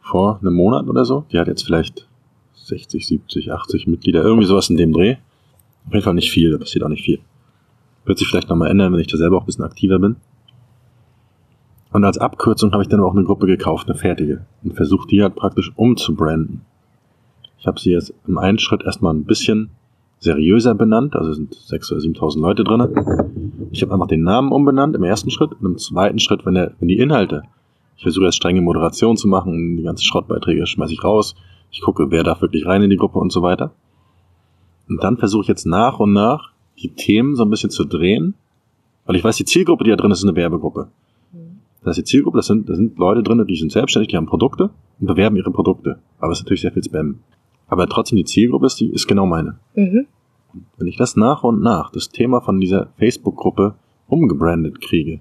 [0.00, 1.24] Vor einem Monat oder so.
[1.30, 2.08] Die hat jetzt vielleicht
[2.54, 4.22] 60, 70, 80 Mitglieder.
[4.22, 5.16] Irgendwie sowas in dem Dreh.
[5.86, 7.20] Auf jeden Fall nicht viel, da passiert auch nicht viel.
[8.04, 10.16] Wird sich vielleicht nochmal ändern, wenn ich da selber auch ein bisschen aktiver bin.
[11.92, 14.46] Und als Abkürzung habe ich dann auch eine Gruppe gekauft, eine fertige.
[14.62, 16.62] Und versucht die halt praktisch umzubranden.
[17.58, 19.70] Ich habe sie jetzt im einen Schritt erstmal ein bisschen
[20.20, 23.68] seriöser benannt, also sind 6.000 oder 7.000 Leute drin.
[23.72, 25.52] Ich habe einfach den Namen umbenannt im ersten Schritt.
[25.52, 27.42] Und im zweiten Schritt, wenn, der, wenn die Inhalte,
[27.96, 31.34] ich versuche jetzt strenge Moderation zu machen, die ganzen Schrottbeiträge schmeiße ich raus.
[31.70, 33.72] Ich gucke, wer darf wirklich rein in die Gruppe und so weiter.
[34.88, 38.34] Und dann versuche ich jetzt nach und nach die Themen so ein bisschen zu drehen,
[39.06, 40.88] weil ich weiß, die Zielgruppe, die da drin ist, ist eine Werbegruppe.
[41.82, 44.26] Das ist die Zielgruppe, das sind, das sind Leute drin, die sind selbstständig, die haben
[44.26, 45.98] Produkte und bewerben ihre Produkte.
[46.18, 47.20] Aber es ist natürlich sehr viel Spam.
[47.70, 49.58] Aber trotzdem die Zielgruppe ist, die ist genau meine.
[49.74, 50.06] Mhm.
[50.76, 53.76] wenn ich das nach und nach, das Thema von dieser Facebook-Gruppe
[54.08, 55.20] umgebrandet kriege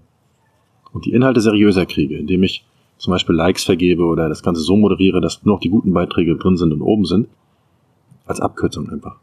[0.91, 2.65] und die Inhalte seriöser kriege, indem ich
[2.97, 6.35] zum Beispiel Likes vergebe oder das Ganze so moderiere, dass nur noch die guten Beiträge
[6.35, 7.27] drin sind und oben sind,
[8.25, 9.17] als Abkürzung einfach.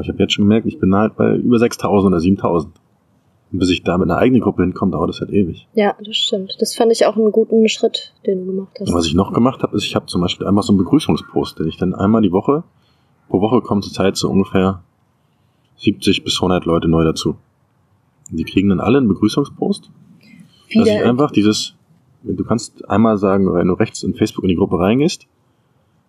[0.00, 2.72] Ich habe jetzt schon gemerkt, ich bin halt bei über 6000 oder 7000.
[3.52, 5.68] Und bis ich da mit einer eigenen Gruppe hinkomme, dauert das halt ewig.
[5.74, 6.56] Ja, das stimmt.
[6.58, 8.88] Das fand ich auch einen guten Schritt, den du gemacht hast.
[8.88, 11.58] Und was ich noch gemacht habe, ist, ich habe zum Beispiel einmal so einen Begrüßungspost,
[11.58, 12.64] den ich dann einmal die Woche,
[13.28, 14.82] pro Woche kommen zur Zeit so ungefähr
[15.76, 17.36] 70 bis 100 Leute neu dazu.
[18.30, 19.90] Und die kriegen dann alle einen Begrüßungspost.
[20.74, 21.74] Dass ich einfach dieses,
[22.22, 25.26] du kannst einmal sagen, wenn du rechts in Facebook in die Gruppe reingehst,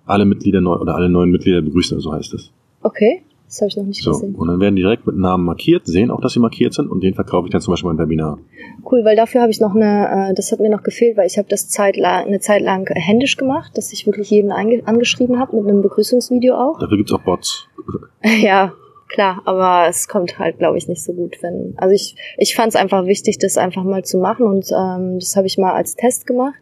[0.05, 2.51] alle Mitglieder neu oder alle neuen Mitglieder begrüßen, so heißt es.
[2.81, 3.23] Okay.
[3.47, 4.35] Das habe ich noch nicht so, gesehen.
[4.35, 7.03] Und dann werden die direkt mit Namen markiert, sehen auch, dass sie markiert sind und
[7.03, 8.39] den verkaufe ich dann zum Beispiel mein Webinar.
[8.83, 11.37] Cool, weil dafür habe ich noch eine, äh, das hat mir noch gefehlt, weil ich
[11.37, 15.67] habe das Zeit eine Zeit lang händisch gemacht, dass ich wirklich jeden angeschrieben habe mit
[15.67, 16.79] einem Begrüßungsvideo auch.
[16.79, 17.67] Dafür gibt's auch Bots.
[18.41, 18.73] ja,
[19.07, 21.75] klar, aber es kommt halt, glaube ich, nicht so gut, wenn.
[21.77, 25.35] Also ich, ich fand es einfach wichtig, das einfach mal zu machen und ähm, das
[25.35, 26.59] habe ich mal als Test gemacht.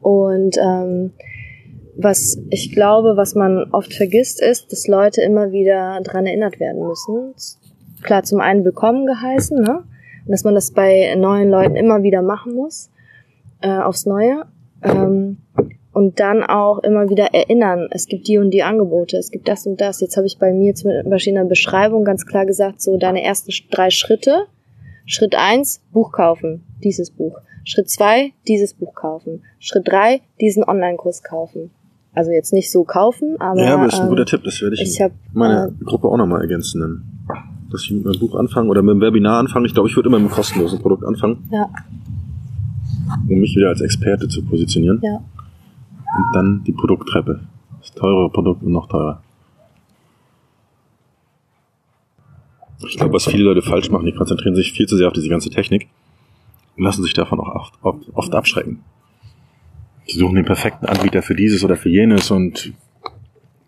[0.00, 1.12] Und ähm,
[1.98, 6.86] was ich glaube, was man oft vergisst, ist, dass Leute immer wieder dran erinnert werden
[6.86, 7.34] müssen.
[8.02, 9.82] Klar, zum einen willkommen geheißen, ne?
[10.24, 12.90] Und dass man das bei neuen Leuten immer wieder machen muss,
[13.62, 14.44] äh, aufs Neue.
[14.84, 15.38] Ähm,
[15.92, 19.66] und dann auch immer wieder erinnern, es gibt die und die Angebote, es gibt das
[19.66, 20.00] und das.
[20.00, 23.24] Jetzt habe ich bei mir zum Beispiel in der Beschreibung ganz klar gesagt, so deine
[23.24, 24.44] ersten drei Schritte.
[25.04, 27.40] Schritt eins Buch kaufen, dieses Buch.
[27.64, 29.42] Schritt zwei dieses Buch kaufen.
[29.58, 31.72] Schritt drei diesen Online-Kurs kaufen.
[32.14, 33.62] Also jetzt nicht so kaufen, aber.
[33.62, 35.84] Ja, aber das ist ein ähm, guter Tipp, das werde ich, ich hab, meine äh,
[35.84, 36.80] Gruppe auch nochmal ergänzen.
[36.80, 37.02] Dann.
[37.70, 39.66] Dass ich mit meinem Buch anfange oder mit dem Webinar anfange.
[39.66, 41.48] Ich glaube, ich würde immer mit einem kostenlosen Produkt anfangen.
[41.52, 41.68] Ja.
[43.28, 45.00] Um mich wieder als Experte zu positionieren.
[45.02, 45.16] Ja.
[45.16, 47.40] Und dann die Produkttreppe.
[47.80, 49.22] Das teurere Produkt und noch teurer.
[52.86, 55.28] Ich glaube, was viele Leute falsch machen, die konzentrieren sich viel zu sehr auf diese
[55.28, 55.88] ganze Technik
[56.76, 58.80] und lassen sich davon auch oft, oft, abschrecken
[60.08, 62.72] suchen den perfekten Anbieter für dieses oder für jenes und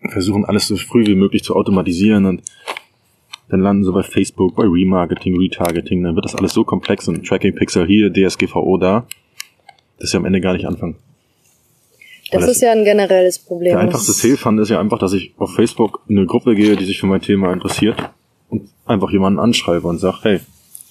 [0.09, 2.41] versuchen alles so früh wie möglich zu automatisieren und
[3.49, 7.25] dann landen sie bei Facebook, bei Remarketing, Retargeting, dann wird das alles so komplex und
[7.27, 9.05] Tracking Pixel hier, DSGVO da,
[9.99, 10.95] dass sie am Ende gar nicht anfangen.
[12.31, 13.73] Das das- ist ja ein generelles Problem.
[13.73, 16.85] Der einfachste fand ist ja einfach, dass ich auf Facebook in eine Gruppe gehe, die
[16.85, 17.97] sich für mein Thema interessiert
[18.49, 20.39] und einfach jemanden anschreibe und sage, hey,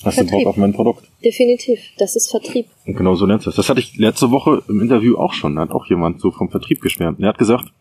[0.04, 0.46] hast du Bock Vertrieb.
[0.46, 1.10] auf mein Produkt?
[1.24, 1.80] Definitiv.
[1.98, 2.66] Das ist Vertrieb.
[2.86, 3.56] Und genau so lernst du das.
[3.56, 5.56] Das hatte ich letzte Woche im Interview auch schon.
[5.56, 7.20] Da hat auch jemand so vom Vertrieb geschwärmt.
[7.20, 7.72] Er hat gesagt,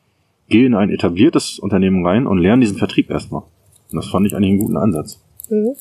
[0.49, 3.43] geh in ein etabliertes Unternehmen rein und lerne diesen Vertrieb erstmal.
[3.91, 5.19] Und das fand ich eigentlich einen guten Ansatz.
[5.49, 5.75] Mhm.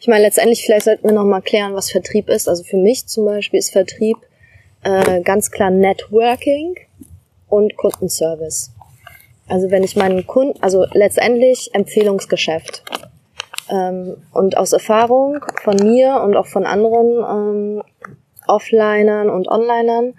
[0.00, 2.48] Ich meine, letztendlich, vielleicht sollten wir noch mal klären, was Vertrieb ist.
[2.48, 4.16] Also für mich zum Beispiel ist Vertrieb
[4.82, 6.74] äh, ganz klar Networking
[7.48, 8.72] und Kundenservice.
[9.46, 12.82] Also wenn ich meinen Kunden, also letztendlich Empfehlungsgeschäft.
[13.70, 17.82] Ähm, und aus Erfahrung von mir und auch von anderen ähm,
[18.46, 20.14] Offlinern und Onlinern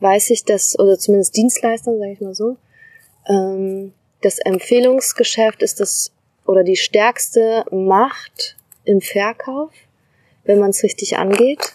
[0.00, 2.56] weiß ich, dass, oder zumindest Dienstleistern, sage ich mal so,
[3.28, 6.12] ähm, das Empfehlungsgeschäft ist das
[6.46, 9.70] oder die stärkste Macht im Verkauf,
[10.44, 11.74] wenn man es richtig angeht.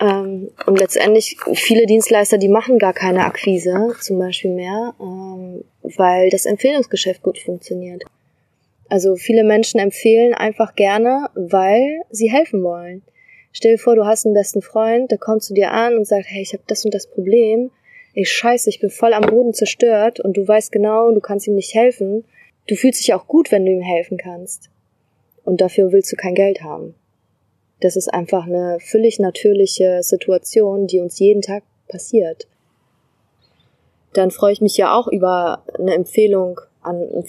[0.00, 6.30] Ähm, und letztendlich viele Dienstleister, die machen gar keine Akquise zum Beispiel mehr, ähm, weil
[6.30, 8.04] das Empfehlungsgeschäft gut funktioniert.
[8.88, 13.02] Also viele Menschen empfehlen einfach gerne, weil sie helfen wollen.
[13.52, 16.26] Stell dir vor, du hast einen besten Freund, der kommt zu dir an und sagt,
[16.28, 17.70] hey, ich habe das und das Problem.
[18.14, 21.54] Ey, scheiße, ich bin voll am Boden zerstört und du weißt genau, du kannst ihm
[21.54, 22.24] nicht helfen.
[22.68, 24.70] Du fühlst dich auch gut, wenn du ihm helfen kannst.
[25.44, 26.94] Und dafür willst du kein Geld haben.
[27.80, 32.46] Das ist einfach eine völlig natürliche Situation, die uns jeden Tag passiert.
[34.12, 37.26] Dann freue ich mich ja auch über eine Empfehlung an einen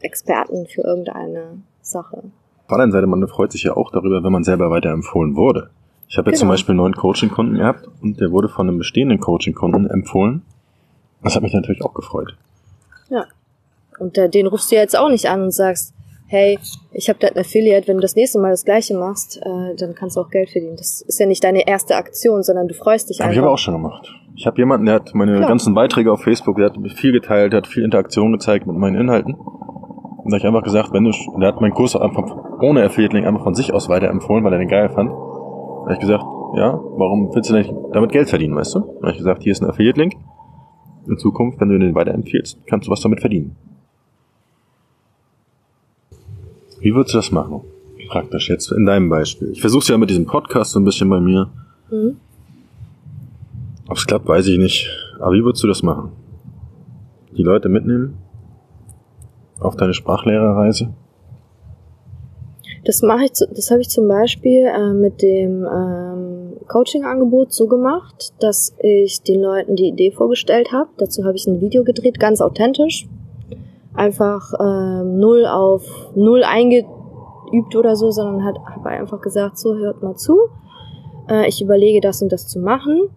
[0.00, 2.16] Fachexperten für irgendeine Sache.
[2.16, 5.70] Auf der anderen Seite, man freut sich ja auch darüber, wenn man selber weiterempfohlen wurde.
[6.08, 6.54] Ich habe jetzt zum Genau.
[6.54, 10.42] Beispiel einen neuen Coaching-Kunden gehabt und der wurde von einem bestehenden Coaching-Kunden empfohlen.
[11.22, 12.36] Das hat mich natürlich auch gefreut.
[13.10, 13.24] Ja.
[13.98, 15.92] Und äh, den rufst du jetzt auch nicht an und sagst,
[16.26, 16.58] hey,
[16.92, 19.94] ich habe da ein Affiliate, wenn du das nächste Mal das gleiche machst, äh, dann
[19.94, 20.76] kannst du auch Geld verdienen.
[20.76, 23.40] Das ist ja nicht deine erste Aktion, sondern du freust dich Habe einfach.
[23.40, 24.12] ich aber auch schon gemacht.
[24.36, 25.48] Ich habe jemanden, der hat meine Klar.
[25.48, 28.96] ganzen Beiträge auf Facebook, der hat viel geteilt, der hat viel Interaktion gezeigt mit meinen
[28.96, 29.36] Inhalten.
[30.30, 32.24] Da ich einfach gesagt, wenn du, der hat meinen Kurs auch einfach
[32.60, 35.10] ohne Affiliate-Link einfach von sich aus weiterempfohlen, weil er den geil fand.
[35.10, 38.80] Da hab ich gesagt, ja, warum willst du nicht damit Geld verdienen, weißt du?
[39.00, 40.14] Da hab ich gesagt, hier ist ein Affiliate-Link.
[41.08, 43.56] In Zukunft, wenn du den weiterempfiehlst, kannst du was damit verdienen.
[46.80, 47.62] Wie würdest du das machen?
[48.08, 49.50] Praktisch jetzt in deinem Beispiel.
[49.50, 51.48] Ich versuche ja mit diesem Podcast so ein bisschen bei mir.
[51.90, 52.16] Mhm.
[53.88, 54.88] Ob es klappt, weiß ich nicht.
[55.18, 56.12] Aber wie würdest du das machen?
[57.36, 58.18] Die Leute mitnehmen?
[59.60, 60.92] Auf deine Sprachlehrerreise?
[62.84, 68.32] Das mache ich, das habe ich zum Beispiel äh, mit dem ähm, Coaching-Angebot so gemacht,
[68.40, 70.88] dass ich den Leuten die Idee vorgestellt habe.
[70.96, 73.06] Dazu habe ich ein Video gedreht, ganz authentisch.
[73.92, 80.02] Einfach ähm, null auf null eingeübt oder so, sondern hat habe einfach gesagt, so hört
[80.02, 80.38] mal zu.
[81.28, 83.10] Äh, ich überlege das und das zu machen.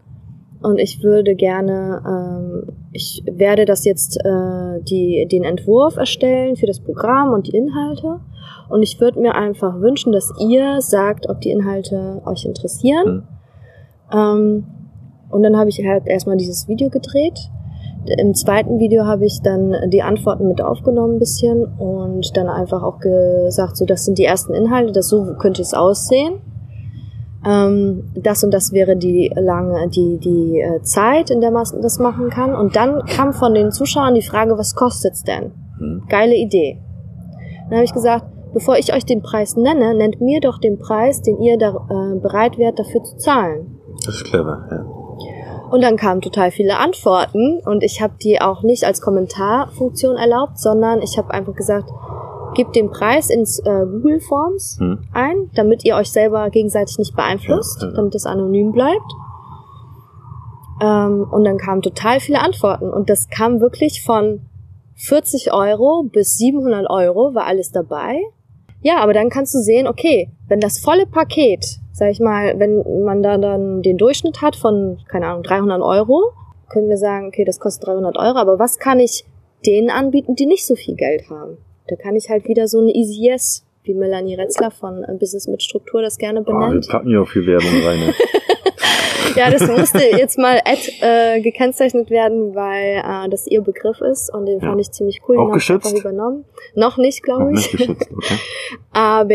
[0.64, 6.66] Und ich würde gerne, ähm, ich werde das jetzt äh, die, den Entwurf erstellen für
[6.66, 8.22] das Programm und die Inhalte.
[8.70, 13.28] Und ich würde mir einfach wünschen, dass ihr sagt, ob die Inhalte euch interessieren.
[14.12, 14.66] Ähm,
[15.30, 17.38] und dann habe ich halt erstmal dieses Video gedreht.
[18.18, 22.84] Im zweiten Video habe ich dann die Antworten mit aufgenommen ein bisschen und dann einfach
[22.84, 26.36] auch gesagt, so das sind die ersten Inhalte, das so könnte es aussehen.
[27.46, 32.00] Ähm, das und das wäre die lange, die, die äh, Zeit, in der man das
[32.00, 32.56] machen kann.
[32.56, 35.52] Und dann kam von den Zuschauern die Frage, was kostet's denn?
[35.78, 36.04] Hm.
[36.10, 36.80] Geile Idee.
[37.66, 41.22] Dann habe ich gesagt, bevor ich euch den Preis nenne, nennt mir doch den Preis,
[41.22, 43.80] den ihr da, äh, bereit wärt, dafür zu zahlen.
[44.06, 44.86] Das ist clever, ja.
[45.72, 50.60] Und dann kamen total viele Antworten und ich habe die auch nicht als Kommentarfunktion erlaubt,
[50.60, 51.90] sondern ich habe einfach gesagt,
[52.54, 55.00] gebt den Preis ins äh, Google Forms Hm.
[55.14, 57.94] ein, damit ihr euch selber gegenseitig nicht beeinflusst, Ja, ja.
[57.96, 59.12] damit es anonym bleibt.
[60.82, 64.42] Ähm, und dann kamen total viele Antworten und das kam wirklich von
[64.96, 68.22] 40 Euro bis 700 Euro war alles dabei.
[68.82, 73.04] Ja, aber dann kannst du sehen, okay, wenn das volle Paket, sag ich mal, wenn
[73.06, 76.32] man da dann den Durchschnitt hat von, keine Ahnung, 300 Euro,
[76.70, 79.26] können wir sagen, okay, das kostet 300 Euro, aber was kann ich
[79.66, 81.58] denen anbieten, die nicht so viel Geld haben?
[81.88, 85.48] Da kann ich halt wieder so eine Easy Yes, wie Melanie Retzler von äh, Business
[85.48, 86.88] mit Struktur das gerne Oh, wir benennt.
[86.90, 88.00] packen hier auch viel Werbung rein.
[88.00, 88.14] ne?
[89.36, 94.32] Ja, das musste jetzt mal Ad äh, gekennzeichnet werden, weil äh, das ihr Begriff ist
[94.32, 94.68] und den Ja.
[94.70, 95.40] fand ich ziemlich cool.
[95.40, 95.98] Auch geschützt?
[95.98, 96.46] übernommen.
[96.76, 97.74] Noch nicht, glaube ich.
[97.90, 97.96] okay.
[98.92, 99.34] Aber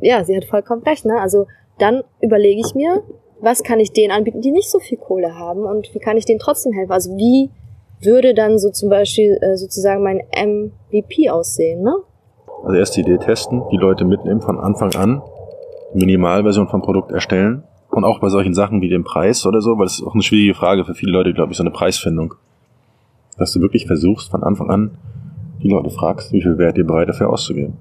[0.00, 1.06] äh, ja, sie hat vollkommen recht.
[1.06, 1.18] Ne?
[1.20, 1.46] Also
[1.78, 3.02] dann überlege ich mir,
[3.40, 6.24] was kann ich denen anbieten, die nicht so viel Kohle haben und wie kann ich
[6.26, 6.92] denen trotzdem helfen?
[6.92, 7.50] Also wie
[8.00, 11.82] würde dann so zum Beispiel äh, sozusagen mein MVP aussehen?
[11.82, 11.94] Ne?
[12.64, 15.22] Also erst die Idee testen, die Leute mitnehmen von Anfang an,
[15.94, 19.86] Minimalversion vom Produkt erstellen Und auch bei solchen Sachen wie dem Preis oder so, weil
[19.86, 22.34] es ist auch eine schwierige Frage für viele Leute, glaube ich, so eine Preisfindung.
[23.38, 24.98] Dass du wirklich versuchst, von Anfang an
[25.62, 27.76] die Leute fragst, wie viel Wert ihr bereit dafür auszugeben.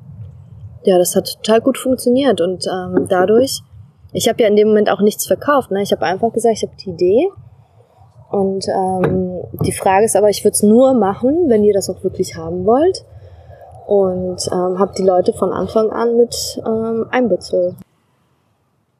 [0.84, 3.62] Ja, das hat total gut funktioniert und ähm, dadurch,
[4.14, 5.70] ich habe ja in dem Moment auch nichts verkauft.
[5.72, 5.82] Ne?
[5.82, 7.28] Ich habe einfach gesagt, ich habe die Idee
[8.30, 12.04] und ähm, die Frage ist aber, ich würde es nur machen, wenn ihr das auch
[12.04, 13.06] wirklich haben wollt
[13.86, 17.78] und ähm, habe die Leute von Anfang an mit ähm, einbezogen.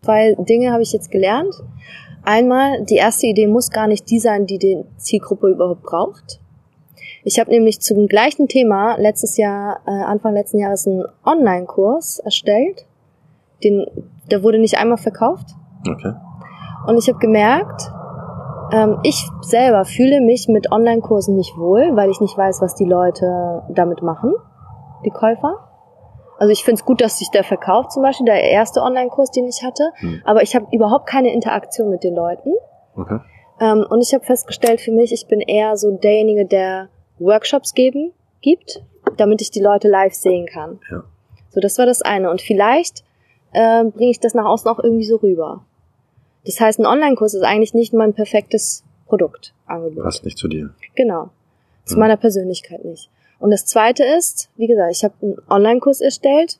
[0.02, 1.54] Zwei Dinge habe ich jetzt gelernt.
[2.24, 6.40] Einmal, die erste Idee muss gar nicht die sein, die die Zielgruppe überhaupt braucht.
[7.24, 12.86] Ich habe nämlich zum gleichen Thema letztes Jahr, äh, Anfang letzten Jahres einen Online-Kurs erstellt.
[13.64, 13.86] Den,
[14.32, 15.50] der wurde nicht einmal verkauft.
[15.90, 16.14] Okay.
[16.88, 17.92] Und ich habe gemerkt,
[18.72, 22.86] ähm, ich selber fühle mich mit Online-Kursen nicht wohl, weil ich nicht weiß, was die
[22.86, 24.34] Leute damit machen
[25.06, 25.60] die Käufer.
[26.40, 29.48] Also ich finde es gut, dass sich der verkauft, zum Beispiel der erste Online-Kurs, den
[29.48, 29.92] ich hatte.
[29.96, 30.22] Hm.
[30.24, 32.52] Aber ich habe überhaupt keine Interaktion mit den Leuten.
[32.96, 33.20] Okay.
[33.60, 38.14] Ähm, und ich habe festgestellt für mich, ich bin eher so derjenige, der Workshops geben
[38.42, 38.84] gibt,
[39.18, 40.80] damit ich die Leute live sehen kann.
[40.92, 41.04] Ja.
[41.50, 42.30] So, das war das eine.
[42.30, 43.04] Und vielleicht
[43.54, 45.66] äh, bringe ich das nach außen auch irgendwie so rüber.
[46.48, 50.04] Das heißt, ein Online-Kurs ist eigentlich nicht mein perfektes Produktangebot.
[50.04, 50.70] Passt nicht zu dir.
[50.96, 51.30] Genau.
[51.84, 52.00] Zu hm.
[52.00, 53.10] meiner Persönlichkeit nicht.
[53.40, 56.58] Und das zweite ist, wie gesagt, ich habe einen Online-Kurs erstellt,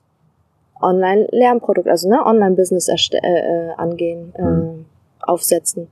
[0.82, 4.86] Online-Lernprodukt, also ne, Online-Business äh, äh, angehen, äh, mhm.
[5.22, 5.88] aufsetzen.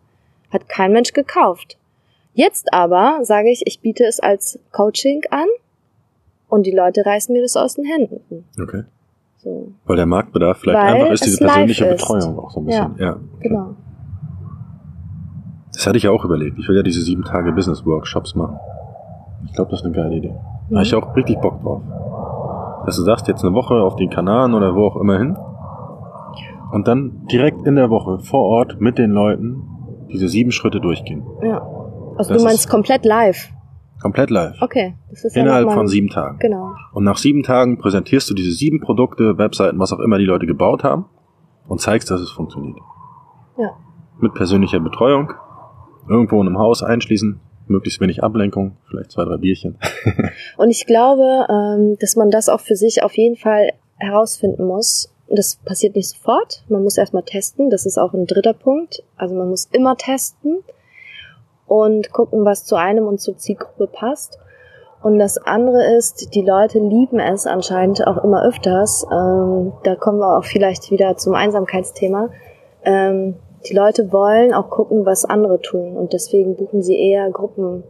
[0.51, 1.77] Hat kein Mensch gekauft.
[2.33, 5.47] Jetzt aber sage ich, ich biete es als Coaching an
[6.49, 8.45] und die Leute reißen mir das aus den Händen.
[8.61, 8.83] Okay.
[9.37, 9.71] So.
[9.85, 12.95] Weil der Marktbedarf vielleicht Weil einfach ist, diese persönliche Betreuung auch so ein bisschen.
[12.97, 13.47] Ja, ja okay.
[13.47, 13.75] genau.
[15.75, 16.57] Das hatte ich ja auch überlegt.
[16.57, 18.57] Ich will ja diese sieben Tage Business Workshops machen.
[19.45, 20.33] Ich glaube, das ist eine geile Idee.
[20.69, 21.81] Da habe ich auch richtig Bock drauf.
[22.85, 25.37] Dass du sagst, jetzt eine Woche auf den Kanaren oder wo auch immer hin.
[26.71, 29.63] Und dann direkt in der Woche vor Ort mit den Leuten
[30.11, 31.23] diese sieben Schritte durchgehen.
[31.43, 31.61] Ja.
[32.17, 33.49] Also das du meinst komplett live?
[34.01, 34.61] Komplett live.
[34.61, 34.95] Okay.
[35.09, 36.37] Das ist Innerhalb ja von sieben Tagen.
[36.39, 36.73] Genau.
[36.93, 40.45] Und nach sieben Tagen präsentierst du diese sieben Produkte, Webseiten, was auch immer die Leute
[40.45, 41.05] gebaut haben
[41.67, 42.77] und zeigst, dass es funktioniert.
[43.57, 43.71] Ja.
[44.19, 45.33] Mit persönlicher Betreuung.
[46.07, 49.77] Irgendwo in einem Haus einschließen möglichst wenig Ablenkung, vielleicht zwei, drei Bierchen.
[50.57, 55.11] und ich glaube, ähm, dass man das auch für sich auf jeden Fall herausfinden muss.
[55.27, 56.63] Das passiert nicht sofort.
[56.69, 57.69] Man muss erstmal testen.
[57.69, 59.03] Das ist auch ein dritter Punkt.
[59.17, 60.59] Also man muss immer testen
[61.65, 64.37] und gucken, was zu einem und zur Zielgruppe passt.
[65.01, 69.05] Und das andere ist, die Leute lieben es anscheinend auch immer öfters.
[69.11, 72.29] Ähm, da kommen wir auch vielleicht wieder zum Einsamkeitsthema.
[73.67, 77.83] Die Leute wollen auch gucken, was andere tun und deswegen buchen sie eher Gruppen,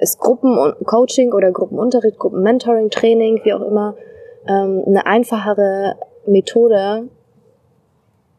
[0.00, 3.96] ist Gruppencoaching oder Gruppenunterricht, Gruppenmentoring, Training, wie auch immer,
[4.46, 5.96] ähm, eine einfachere
[6.26, 7.08] Methode,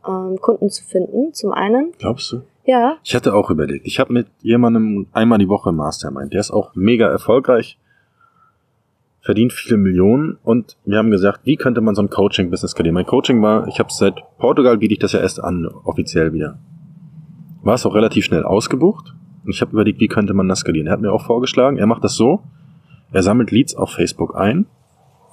[0.08, 1.92] ähm, Kunden zu finden, zum einen.
[2.00, 2.42] Glaubst du?
[2.66, 2.98] Ja.
[3.04, 3.86] Ich hatte auch überlegt.
[3.86, 6.34] Ich habe mit jemandem einmal die Woche Mastermind.
[6.34, 7.80] Der ist auch mega erfolgreich
[9.22, 12.94] verdient viele Millionen und wir haben gesagt, wie könnte man so ein Coaching-Business skalieren?
[12.94, 16.60] Mein Coaching war, ich habe seit Portugal biete ich das ja erst an, offiziell wieder.
[17.62, 20.88] War es auch relativ schnell ausgebucht und ich habe überlegt, wie könnte man das skalieren?
[20.88, 22.42] Er hat mir auch vorgeschlagen, er macht das so,
[23.12, 24.66] er sammelt Leads auf Facebook ein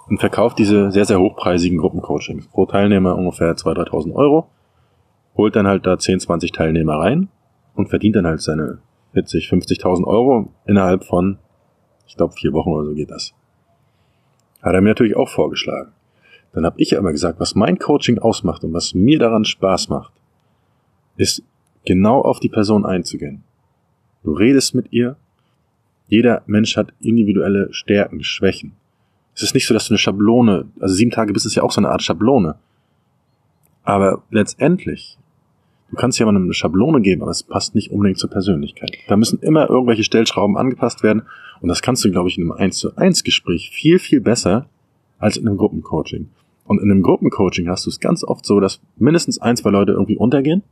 [0.09, 2.49] und verkauft diese sehr, sehr hochpreisigen Gruppencoachings.
[2.49, 4.49] Pro Teilnehmer ungefähr 2.000, 3.000 Euro,
[5.37, 7.29] holt dann halt da 10, 20 Teilnehmer rein
[7.75, 8.79] und verdient dann halt seine
[9.13, 11.39] 40, 50.000 Euro innerhalb von,
[12.07, 13.35] ich glaube, vier Wochen oder so geht das.
[14.67, 15.93] Hat er mir natürlich auch vorgeschlagen.
[16.53, 20.13] Dann habe ich aber gesagt, was mein Coaching ausmacht und was mir daran Spaß macht,
[21.17, 21.45] ist
[21.85, 23.45] genau auf die Person einzugehen.
[24.25, 25.15] Du redest mit ihr.
[26.09, 28.73] Jeder Mensch hat individuelle Stärken, Schwächen.
[29.37, 31.71] Es ist nicht so, dass du eine Schablone, also sieben Tage bist es ja auch
[31.71, 32.57] so eine Art Schablone.
[33.85, 35.17] Aber letztendlich,
[35.91, 38.93] du kannst mal eine Schablone geben, aber es passt nicht unbedingt zur Persönlichkeit.
[39.09, 41.23] Da müssen immer irgendwelche Stellschrauben angepasst werden
[41.61, 44.69] und das kannst du, glaube ich, in einem 1 zu 1 Gespräch viel, viel besser
[45.19, 46.29] als in einem Gruppencoaching.
[46.65, 49.93] Und in einem Gruppencoaching hast du es ganz oft so, dass mindestens ein, zwei Leute
[49.93, 50.63] irgendwie untergehen,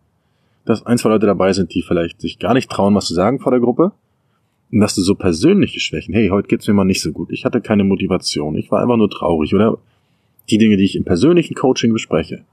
[0.64, 3.38] dass ein, zwei Leute dabei sind, die vielleicht sich gar nicht trauen, was zu sagen
[3.38, 3.92] vor der Gruppe.
[4.72, 7.44] Und dass du so persönliche Schwächen, hey, heute geht's mir mal nicht so gut, ich
[7.44, 9.78] hatte keine Motivation, ich war einfach nur traurig oder
[10.50, 12.44] die Dinge, die ich im persönlichen Coaching bespreche.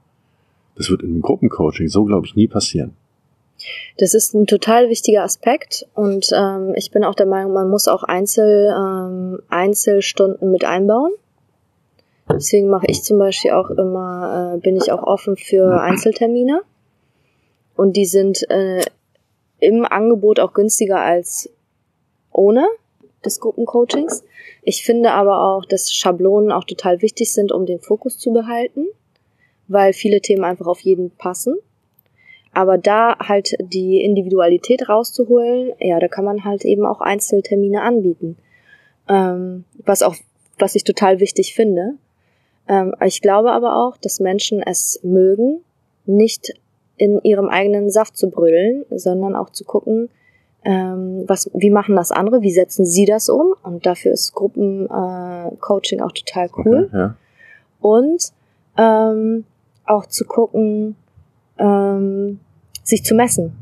[0.76, 2.96] Das wird in einem Gruppencoaching so, glaube ich, nie passieren.
[3.98, 7.86] Das ist ein total wichtiger Aspekt und ähm, ich bin auch der Meinung, man muss
[7.86, 11.12] auch Einzel, ähm, Einzelstunden mit einbauen.
[12.28, 16.62] Deswegen mache ich zum Beispiel auch immer, äh, bin ich auch offen für Einzeltermine.
[17.76, 18.82] Und die sind äh,
[19.58, 21.50] im Angebot auch günstiger als
[22.30, 22.66] ohne
[23.24, 24.24] des Gruppencoachings.
[24.62, 28.86] Ich finde aber auch, dass Schablonen auch total wichtig sind, um den Fokus zu behalten,
[29.72, 31.56] weil viele Themen einfach auf jeden passen.
[32.54, 38.36] aber da halt die Individualität rauszuholen, ja, da kann man halt eben auch Einzeltermine anbieten.
[39.08, 40.14] Ähm, was auch,
[40.58, 41.94] was ich total wichtig finde.
[42.68, 45.60] Ähm, ich glaube aber auch, dass Menschen es mögen,
[46.04, 46.54] nicht
[46.98, 50.08] in ihrem eigenen Saft zu brüllen, sondern auch zu gucken,
[50.64, 53.54] ähm, was, wie machen das andere, wie setzen sie das um?
[53.64, 56.84] Und dafür ist Gruppencoaching äh, auch total cool.
[56.84, 57.16] Okay, ja.
[57.80, 58.32] Und
[58.76, 59.44] ähm,
[59.84, 60.96] auch zu gucken,
[61.58, 62.40] ähm,
[62.82, 63.52] sich zu messen.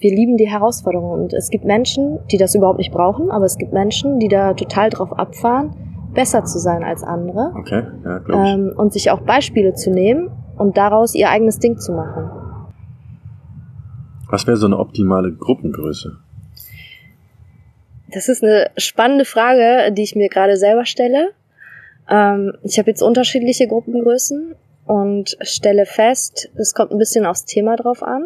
[0.00, 3.58] Wir lieben die Herausforderung und es gibt Menschen, die das überhaupt nicht brauchen, aber es
[3.58, 5.74] gibt Menschen, die da total drauf abfahren,
[6.14, 8.54] besser zu sein als andere Okay, ja, glaube ich.
[8.54, 12.30] ähm, und sich auch Beispiele zu nehmen und daraus ihr eigenes Ding zu machen.
[14.30, 16.16] Was wäre so eine optimale Gruppengröße?
[18.12, 21.30] Das ist eine spannende Frage, die ich mir gerade selber stelle.
[22.08, 24.54] Ähm, ich habe jetzt unterschiedliche Gruppengrößen
[24.88, 28.24] und stelle fest, es kommt ein bisschen aufs Thema drauf an.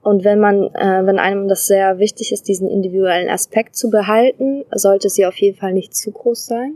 [0.00, 4.64] Und wenn man, äh, wenn einem das sehr wichtig ist, diesen individuellen Aspekt zu behalten,
[4.72, 6.74] sollte sie auf jeden Fall nicht zu groß sein.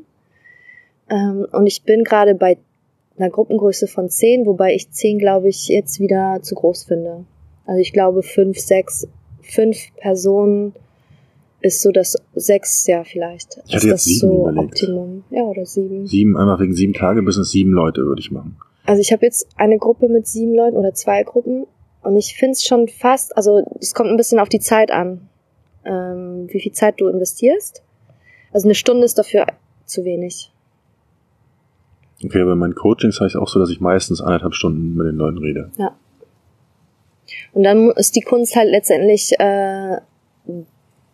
[1.08, 2.58] Ähm, und ich bin gerade bei
[3.16, 7.24] einer Gruppengröße von 10, wobei ich 10, glaube ich, jetzt wieder zu groß finde.
[7.64, 9.06] Also ich glaube, fünf, sechs,
[9.40, 10.72] fünf Personen
[11.60, 13.60] ist so das sechs, ja vielleicht.
[13.66, 14.72] Ich hatte ist jetzt das sieben so überlegt.
[14.72, 15.24] Optimum.
[15.30, 16.06] Ja, oder sieben.
[16.06, 18.56] Sieben, einmal wegen sieben Tage bis es sieben Leute würde ich machen.
[18.86, 21.66] Also ich habe jetzt eine Gruppe mit sieben Leuten oder zwei Gruppen
[22.02, 25.28] und ich finde es schon fast, also es kommt ein bisschen auf die Zeit an,
[25.84, 27.82] ähm, wie viel Zeit du investierst.
[28.52, 29.46] Also eine Stunde ist dafür
[29.86, 30.52] zu wenig.
[32.24, 35.16] Okay, aber in meinen Coachings heißt auch so, dass ich meistens anderthalb Stunden mit den
[35.16, 35.70] Leuten rede.
[37.52, 39.98] Und dann ist die Kunst halt letztendlich, äh,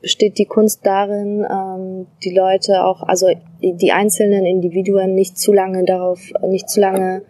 [0.00, 3.28] besteht die Kunst darin, ähm, die Leute auch, also
[3.62, 7.22] die einzelnen Individuen nicht zu lange darauf, nicht zu lange,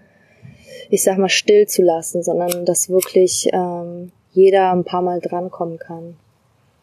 [0.93, 5.79] ich sag mal, still zu lassen, sondern dass wirklich ähm, jeder ein paar Mal drankommen
[5.79, 6.17] kann.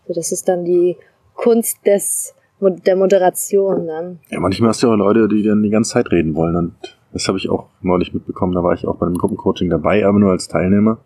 [0.07, 0.97] So, das ist dann die
[1.35, 4.19] Kunst des der Moderation dann.
[4.29, 6.73] Ja, manchmal hast du ja auch Leute, die dann die ganze Zeit reden wollen und
[7.13, 8.53] das habe ich auch neulich mitbekommen.
[8.53, 10.97] Da war ich auch bei einem Gruppencoaching dabei, aber nur als Teilnehmer.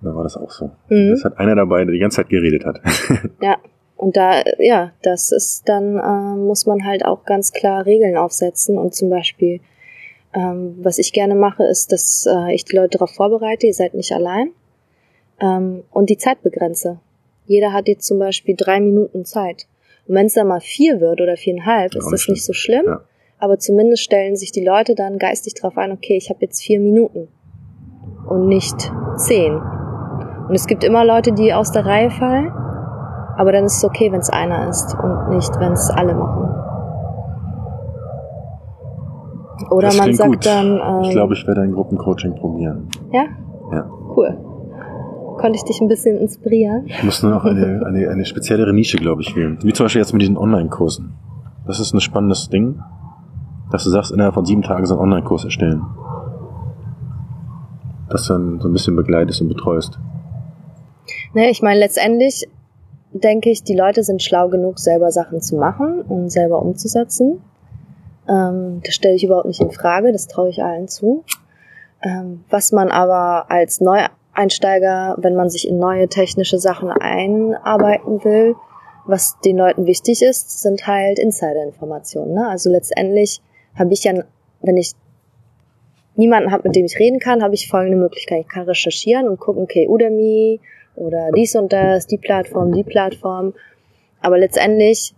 [0.00, 0.72] Da war das auch so.
[0.88, 1.12] Mhm.
[1.12, 2.80] Es hat einer dabei, der die ganze Zeit geredet hat.
[3.40, 3.56] Ja,
[3.96, 8.76] und da, ja, das ist dann, äh, muss man halt auch ganz klar Regeln aufsetzen
[8.78, 9.60] und zum Beispiel,
[10.34, 13.94] ähm, was ich gerne mache, ist, dass äh, ich die Leute darauf vorbereite, ihr seid
[13.94, 14.50] nicht allein
[15.40, 16.98] ähm, und die Zeit begrenze.
[17.46, 19.66] Jeder hat jetzt zum Beispiel drei Minuten Zeit.
[20.06, 22.52] Und wenn es dann mal vier wird oder viereinhalb, Ja, ist das nicht nicht so
[22.52, 23.00] schlimm, Ja.
[23.38, 26.80] aber zumindest stellen sich die Leute dann geistig darauf ein, okay, ich habe jetzt vier
[26.80, 27.28] Minuten
[28.28, 29.54] und nicht zehn.
[30.48, 32.50] Und es gibt immer Leute, die aus der Reihe fallen,
[33.36, 36.50] aber dann ist es okay, wenn es einer ist und nicht, wenn es alle machen.
[39.70, 40.46] Oder das man sagt gut.
[40.46, 42.88] dann, ähm, ich glaube, ich werde ein Gruppencoaching probieren.
[43.12, 43.24] ja,
[43.72, 43.86] Ja.
[44.16, 44.36] cool.
[45.38, 46.84] Konnte ich dich ein bisschen inspirieren?
[46.86, 49.58] Ich muss nur noch eine, eine, eine speziellere Nische, glaube ich, wählen.
[49.62, 51.12] Wie zum Beispiel jetzt mit diesen Online-Kursen.
[51.66, 52.80] Das ist ein spannendes Ding,
[53.70, 55.82] dass du sagst, innerhalb von sieben Tagen so einen Online-Kurs erstellen.
[58.08, 59.98] Dass du dann so ein bisschen begleitest und betreust.
[61.34, 62.48] Ne, ich meine, letztendlich
[63.12, 67.40] denke ich, die Leute sind schlau genug, selber Sachen zu machen und selber umzusetzen.
[68.28, 71.24] Ähm, das stelle ich überhaupt nicht in Frage, das traue ich allen zu.
[72.02, 78.56] Ähm, was man aber als Neueinsteiger, wenn man sich in neue technische Sachen einarbeiten will,
[79.06, 82.34] was den Leuten wichtig ist, sind halt Insider-Informationen.
[82.34, 82.48] Ne?
[82.48, 83.40] Also letztendlich
[83.74, 84.14] habe ich ja,
[84.62, 84.92] wenn ich
[86.16, 88.42] niemanden habe, mit dem ich reden kann, habe ich folgende Möglichkeit.
[88.42, 90.60] Ich kann recherchieren und gucken, okay, Udemy
[90.94, 93.52] oder dies und das, die Plattform, die Plattform.
[94.20, 95.14] Aber letztendlich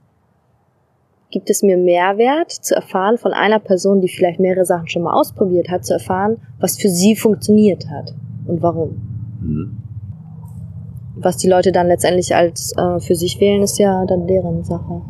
[1.30, 5.14] gibt es mir Mehrwert zu erfahren von einer Person, die vielleicht mehrere Sachen schon mal
[5.14, 8.14] ausprobiert hat, zu erfahren, was für sie funktioniert hat
[8.46, 8.96] und warum.
[9.40, 9.76] Mhm.
[11.16, 15.02] Was die Leute dann letztendlich als äh, für sich wählen, ist ja dann deren Sache.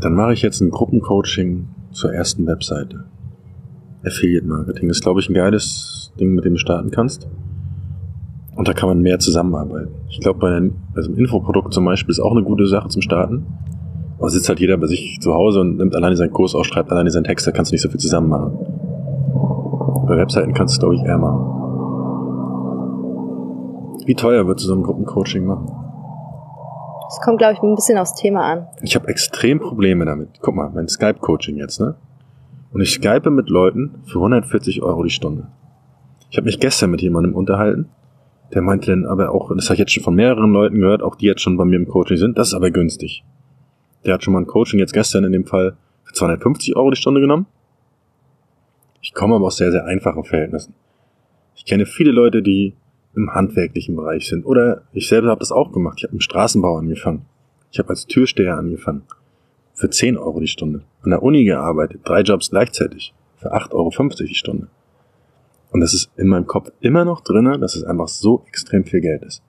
[0.00, 3.04] Dann mache ich jetzt ein Gruppencoaching zur ersten Webseite.
[4.04, 7.28] Affiliate Marketing ist, glaube ich, ein geiles Ding, mit dem du starten kannst.
[8.54, 9.94] Und da kann man mehr zusammenarbeiten.
[10.10, 13.00] Ich glaube, bei einem, also einem Infoprodukt zum Beispiel ist auch eine gute Sache zum
[13.00, 13.46] Starten.
[14.22, 16.92] Aber sitzt halt jeder bei sich zu Hause und nimmt alleine seinen Kurs aus, schreibt
[16.92, 18.56] alleine seinen Text, da kannst du nicht so viel zusammen machen.
[20.06, 21.44] Bei Webseiten kannst du es, glaube ich, eher machen.
[24.06, 25.72] Wie teuer würdest du so ein Gruppencoaching machen?
[27.08, 28.68] Es kommt, glaube ich, ein bisschen aufs Thema an.
[28.80, 30.28] Ich habe extrem Probleme damit.
[30.40, 31.96] Guck mal, mein Skype-Coaching jetzt, ne?
[32.72, 35.48] Und ich skype mit Leuten für 140 Euro die Stunde.
[36.30, 37.88] Ich habe mich gestern mit jemandem unterhalten,
[38.54, 41.02] der meinte dann aber auch, und das habe ich jetzt schon von mehreren Leuten gehört,
[41.02, 43.24] auch die jetzt schon bei mir im Coaching sind, das ist aber günstig.
[44.04, 46.96] Der hat schon mal ein Coaching jetzt gestern in dem Fall für 250 Euro die
[46.96, 47.46] Stunde genommen.
[49.00, 50.74] Ich komme aber aus sehr, sehr einfachen Verhältnissen.
[51.54, 52.74] Ich kenne viele Leute, die
[53.14, 54.44] im handwerklichen Bereich sind.
[54.44, 55.98] Oder ich selber habe das auch gemacht.
[55.98, 57.26] Ich habe im Straßenbau angefangen.
[57.70, 59.02] Ich habe als Türsteher angefangen.
[59.74, 60.82] Für 10 Euro die Stunde.
[61.02, 62.00] An der Uni gearbeitet.
[62.04, 63.14] Drei Jobs gleichzeitig.
[63.36, 63.90] Für 8,50 Euro
[64.20, 64.68] die Stunde.
[65.72, 69.00] Und das ist in meinem Kopf immer noch drinne, dass es einfach so extrem viel
[69.00, 69.42] Geld ist.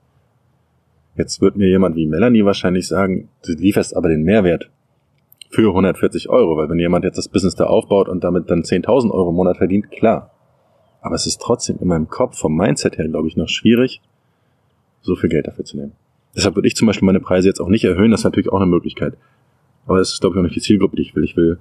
[1.16, 4.70] Jetzt wird mir jemand wie Melanie wahrscheinlich sagen, du lieferst aber den Mehrwert
[5.49, 9.11] für 140 Euro, weil wenn jemand jetzt das Business da aufbaut und damit dann 10.000
[9.11, 10.32] Euro im Monat verdient, klar.
[11.01, 14.01] Aber es ist trotzdem in meinem Kopf vom Mindset her, glaube ich, noch schwierig,
[15.01, 15.91] so viel Geld dafür zu nehmen.
[16.36, 18.61] Deshalb würde ich zum Beispiel meine Preise jetzt auch nicht erhöhen, das ist natürlich auch
[18.61, 19.16] eine Möglichkeit.
[19.86, 21.24] Aber das ist, glaube ich, auch nicht die Zielgruppe, die ich will.
[21.24, 21.59] Ich will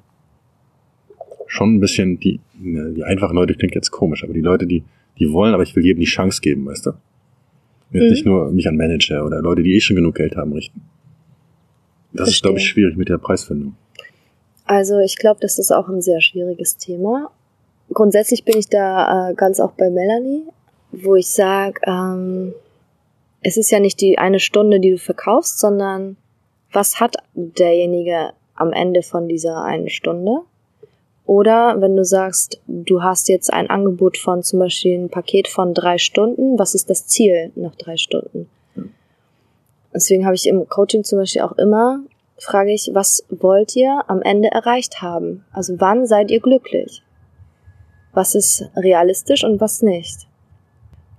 [1.47, 4.85] schon ein bisschen die, ne, die einfachen Leute klingt jetzt komisch, aber die Leute, die,
[5.19, 6.93] die wollen, aber ich will jedem die Chance geben, weißt du?
[7.93, 8.11] Jetzt mhm.
[8.11, 10.81] nicht nur mich an Manager oder Leute, die eh schon genug Geld haben, richten.
[12.13, 12.33] Das Verstehe.
[12.33, 13.75] ist, glaube ich, schwierig mit der Preisfindung.
[14.65, 17.31] Also ich glaube, das ist auch ein sehr schwieriges Thema.
[17.93, 20.45] Grundsätzlich bin ich da äh, ganz auch bei Melanie,
[20.93, 22.55] wo ich sage, ähm,
[23.43, 26.17] es ist ja nicht die eine Stunde, die du verkaufst, sondern
[26.73, 30.43] was hat derjenige am Ende von dieser einen Stunde?
[31.25, 35.73] Oder wenn du sagst, du hast jetzt ein Angebot von zum Beispiel ein Paket von
[35.73, 38.49] drei Stunden, was ist das Ziel nach drei Stunden?
[39.95, 42.01] Deswegen habe ich im Coaching zum Beispiel auch immer,
[42.39, 45.45] frage ich, was wollt ihr am Ende erreicht haben?
[45.53, 47.03] Also wann seid ihr glücklich?
[48.13, 50.27] Was ist realistisch und was nicht?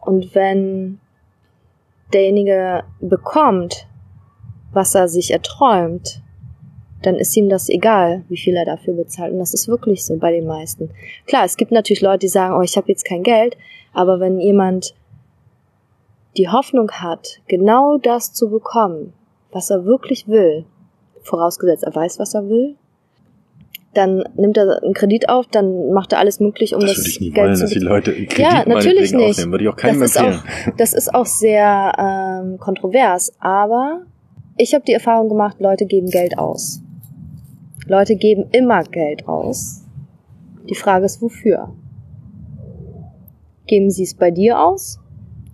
[0.02, 1.00] Und wenn
[2.14, 3.88] derjenige bekommt,
[4.72, 6.23] was er sich erträumt,
[7.06, 9.34] dann ist ihm das egal, wie viel er dafür bezahlt.
[9.34, 10.90] Und das ist wirklich so bei den meisten.
[11.28, 13.58] Klar, es gibt natürlich Leute, die sagen, oh, ich habe jetzt kein Geld,
[13.94, 14.96] aber wenn jemand
[16.38, 19.14] die Hoffnung hat, genau das zu bekommen,
[19.52, 20.66] was er wirklich will,
[21.22, 22.76] vorausgesetzt er weiß, was er will,
[23.94, 27.36] dann nimmt er einen Kredit auf, dann macht er alles möglich, um das, das Geld
[27.36, 29.32] wollen, zu dass die Leute Kredit ja, natürlich nicht.
[29.32, 29.52] Aufnehmen.
[29.52, 30.34] Würde ich auch keinem das empfehlen.
[30.34, 34.02] Ist auch, das ist auch sehr ähm, kontrovers, aber
[34.58, 36.83] ich habe die Erfahrung gemacht, Leute geben Geld aus.
[37.88, 39.84] Leute geben immer Geld aus.
[40.70, 41.70] Die Frage ist, wofür?
[43.66, 45.00] Geben sie es bei dir aus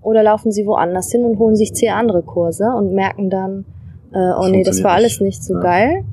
[0.01, 3.65] oder laufen sie woanders hin und holen sich zehn andere Kurse und merken dann,
[4.13, 5.59] äh, oh nee, das war alles nicht so ja.
[5.59, 6.03] geil.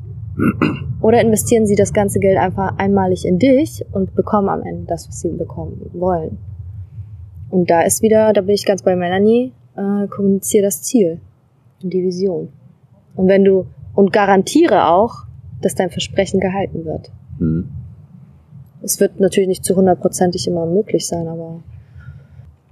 [1.00, 5.08] Oder investieren sie das ganze Geld einfach einmalig in dich und bekommen am Ende das,
[5.08, 6.38] was sie bekommen wollen.
[7.50, 11.20] Und da ist wieder, da bin ich ganz bei Melanie, äh, kommuniziere das Ziel
[11.82, 12.48] und die Vision.
[13.14, 15.25] Und wenn du, und garantiere auch,
[15.60, 17.10] dass dein Versprechen gehalten wird.
[17.38, 17.68] Mhm.
[18.82, 21.62] Es wird natürlich nicht zu hundertprozentig immer möglich sein, aber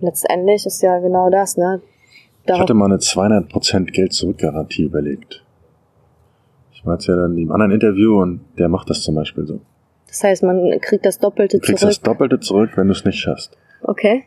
[0.00, 1.80] letztendlich ist ja genau das, ne?
[2.46, 5.42] Darauf ich hatte mal eine 200% Geld-Zurück-Garantie überlegt.
[6.72, 9.60] Ich war jetzt ja dann im anderen Interview und der macht das zum Beispiel so.
[10.06, 11.62] Das heißt, man kriegt das Doppelte zurück?
[11.62, 11.90] Du kriegst zurück.
[11.90, 13.56] das Doppelte zurück, wenn du es nicht schaffst.
[13.82, 14.24] Okay.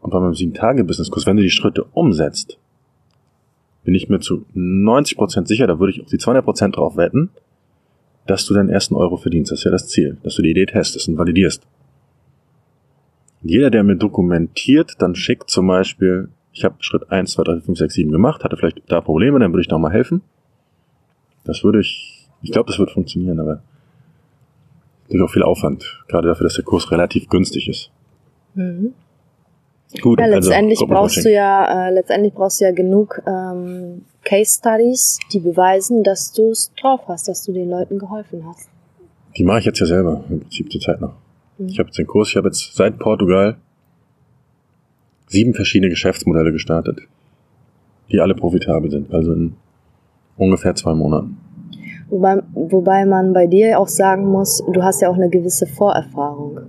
[0.00, 2.58] Und bei meinem 7-Tage-Business-Kurs, wenn du die Schritte umsetzt,
[3.84, 7.30] bin ich mir zu 90% sicher, da würde ich auf die 200% drauf wetten,
[8.28, 9.50] dass du deinen ersten Euro verdienst.
[9.50, 11.62] Das ist ja das Ziel, dass du die Idee testest und validierst.
[13.42, 17.78] Jeder, der mir dokumentiert, dann schickt zum Beispiel, ich habe Schritt 1, 2, 3, 5,
[17.78, 20.22] 6, 7 gemacht, hatte vielleicht da Probleme, dann würde ich da mal helfen.
[21.44, 23.62] Das würde ich, ich glaube, das wird funktionieren, aber
[25.08, 27.90] durch auch viel Aufwand, gerade dafür, dass der Kurs relativ günstig ist.
[28.54, 28.92] Mhm.
[30.02, 34.02] Gut, ja, also letztendlich also, brauchst du ja, äh, letztendlich brauchst du ja genug ähm,
[34.28, 38.68] Case Studies, die beweisen, dass du es drauf hast, dass du den Leuten geholfen hast.
[39.38, 41.14] Die mache ich jetzt ja selber, im Prinzip zur Zeit noch.
[41.56, 41.68] Mhm.
[41.68, 43.56] Ich habe jetzt den Kurs, ich habe jetzt seit Portugal
[45.28, 47.00] sieben verschiedene Geschäftsmodelle gestartet,
[48.12, 49.54] die alle profitabel sind, also in
[50.36, 51.38] ungefähr zwei Monaten.
[52.10, 56.60] Wobei, wobei man bei dir auch sagen muss, du hast ja auch eine gewisse Vorerfahrung.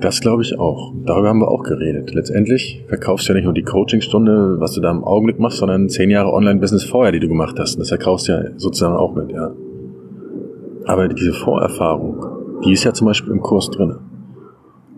[0.00, 0.92] Das glaube ich auch.
[1.04, 2.14] Darüber haben wir auch geredet.
[2.14, 5.88] Letztendlich verkaufst du ja nicht nur die Coachingstunde, was du da im Augenblick machst, sondern
[5.88, 7.74] zehn Jahre Online-Business vorher, die du gemacht hast.
[7.74, 9.52] Und das verkaufst du ja sozusagen auch mit, ja.
[10.84, 12.24] Aber diese Vorerfahrung,
[12.64, 13.96] die ist ja zum Beispiel im Kurs drin.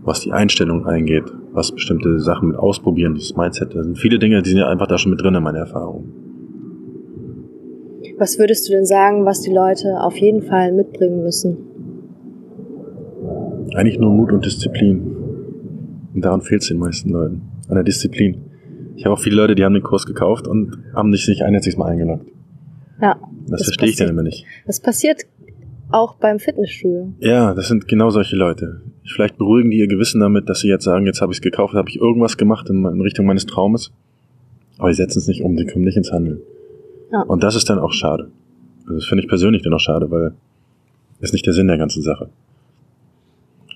[0.02, 3.74] Was die Einstellung eingeht, was bestimmte Sachen mit ausprobieren, dieses Mindset.
[3.74, 6.12] Da sind viele Dinge, die sind ja einfach da schon mit drin in meiner Erfahrung.
[8.18, 11.56] Was würdest du denn sagen, was die Leute auf jeden Fall mitbringen müssen?
[13.74, 15.00] Eigentlich nur Mut und Disziplin.
[16.14, 17.42] Und daran fehlt es den meisten Leuten.
[17.68, 18.42] An der Disziplin.
[18.96, 21.54] Ich habe auch viele Leute, die haben den Kurs gekauft und haben sich nicht ein
[21.54, 22.26] einziges Mal eingeloggt.
[23.00, 23.16] Ja.
[23.46, 24.44] Das, das verstehe ich dann immer nicht.
[24.66, 25.22] Das passiert
[25.90, 27.12] auch beim Fitnessstudio.
[27.20, 28.82] Ja, das sind genau solche Leute.
[29.04, 31.74] Vielleicht beruhigen die ihr Gewissen damit, dass sie jetzt sagen, jetzt habe ich es gekauft,
[31.74, 33.92] habe ich irgendwas gemacht in, in Richtung meines Traumes.
[34.78, 36.40] Aber sie setzen es nicht um, sie kommen nicht ins Handeln.
[37.12, 37.22] Ja.
[37.22, 38.30] Und das ist dann auch schade.
[38.82, 40.32] Also das finde ich persönlich dann auch schade, weil
[41.20, 42.30] ist nicht der Sinn der ganzen Sache.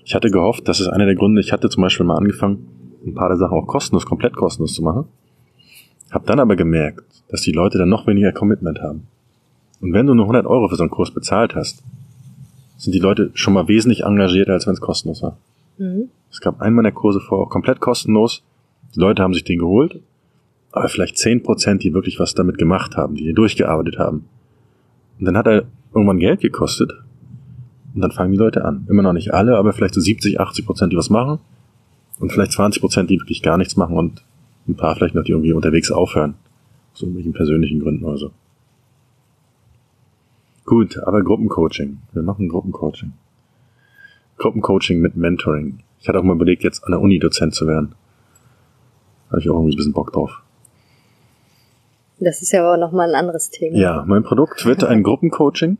[0.05, 2.67] Ich hatte gehofft, das ist einer der Gründe, ich hatte zum Beispiel mal angefangen,
[3.05, 5.05] ein paar der Sachen auch kostenlos, komplett kostenlos zu machen.
[6.11, 9.07] Hab dann aber gemerkt, dass die Leute dann noch weniger Commitment haben.
[9.81, 11.83] Und wenn du nur 100 Euro für so einen Kurs bezahlt hast,
[12.77, 15.37] sind die Leute schon mal wesentlich engagierter, als wenn es kostenlos war.
[15.79, 16.09] Mhm.
[16.29, 18.43] Es gab einen meiner Kurse vor, auch komplett kostenlos.
[18.95, 20.01] Die Leute haben sich den geholt,
[20.71, 24.25] aber vielleicht 10%, die wirklich was damit gemacht haben, die durchgearbeitet haben.
[25.19, 26.93] Und dann hat er irgendwann Geld gekostet.
[27.95, 28.85] Und dann fangen die Leute an.
[28.89, 31.39] Immer noch nicht alle, aber vielleicht so 70, 80 Prozent, die was machen.
[32.19, 34.23] Und vielleicht 20 Prozent, die wirklich gar nichts machen und
[34.67, 36.35] ein paar vielleicht noch, die irgendwie unterwegs aufhören.
[36.93, 38.31] Aus irgendwelchen persönlichen Gründen oder so.
[40.65, 41.99] Gut, aber Gruppencoaching.
[42.11, 43.13] Wir machen Gruppencoaching.
[44.37, 45.79] Gruppencoaching mit Mentoring.
[45.99, 47.95] Ich hatte auch mal überlegt, jetzt an der Uni Dozent zu werden.
[49.29, 50.41] Habe ich auch irgendwie ein bisschen Bock drauf.
[52.19, 53.77] Das ist ja aber nochmal ein anderes Thema.
[53.77, 55.77] Ja, mein Produkt wird ein Gruppencoaching.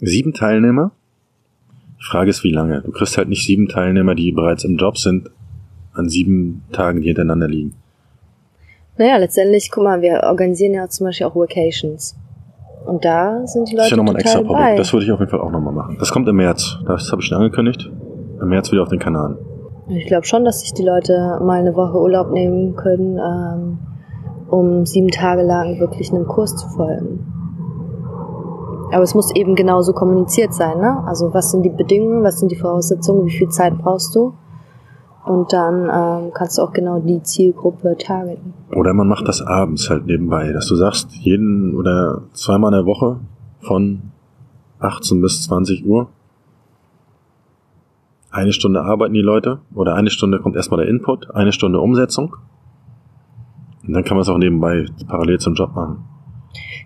[0.00, 0.92] Sieben Teilnehmer.
[2.02, 2.80] Die Frage ist, wie lange.
[2.82, 5.30] Du kriegst halt nicht sieben Teilnehmer, die bereits im Job sind,
[5.94, 7.74] an sieben Tagen, die hintereinander liegen.
[8.98, 12.16] Naja, letztendlich, guck mal, wir organisieren ja zum Beispiel auch Vacations.
[12.86, 14.76] Und da sind die Das ist Leute ja nochmal ein extra bei.
[14.76, 15.96] Das würde ich auf jeden Fall auch nochmal machen.
[16.00, 16.78] Das kommt im März.
[16.86, 17.88] Das habe ich schon angekündigt.
[18.40, 19.38] Im März wieder auf den Kanal.
[19.88, 23.78] Ich glaube schon, dass sich die Leute mal eine Woche Urlaub nehmen können, ähm,
[24.48, 27.41] um sieben Tage lang wirklich einem Kurs zu folgen.
[28.92, 31.02] Aber es muss eben genauso kommuniziert sein, ne?
[31.06, 34.34] Also was sind die Bedingungen, was sind die Voraussetzungen, wie viel Zeit brauchst du?
[35.24, 38.54] Und dann ähm, kannst du auch genau die Zielgruppe targeten.
[38.74, 42.86] Oder man macht das abends halt nebenbei, dass du sagst, jeden oder zweimal in der
[42.86, 43.20] Woche
[43.60, 44.02] von
[44.80, 46.08] 18 bis 20 Uhr
[48.32, 52.36] eine Stunde arbeiten die Leute oder eine Stunde kommt erstmal der Input, eine Stunde Umsetzung.
[53.86, 56.04] Und dann kann man es auch nebenbei parallel zum Job machen.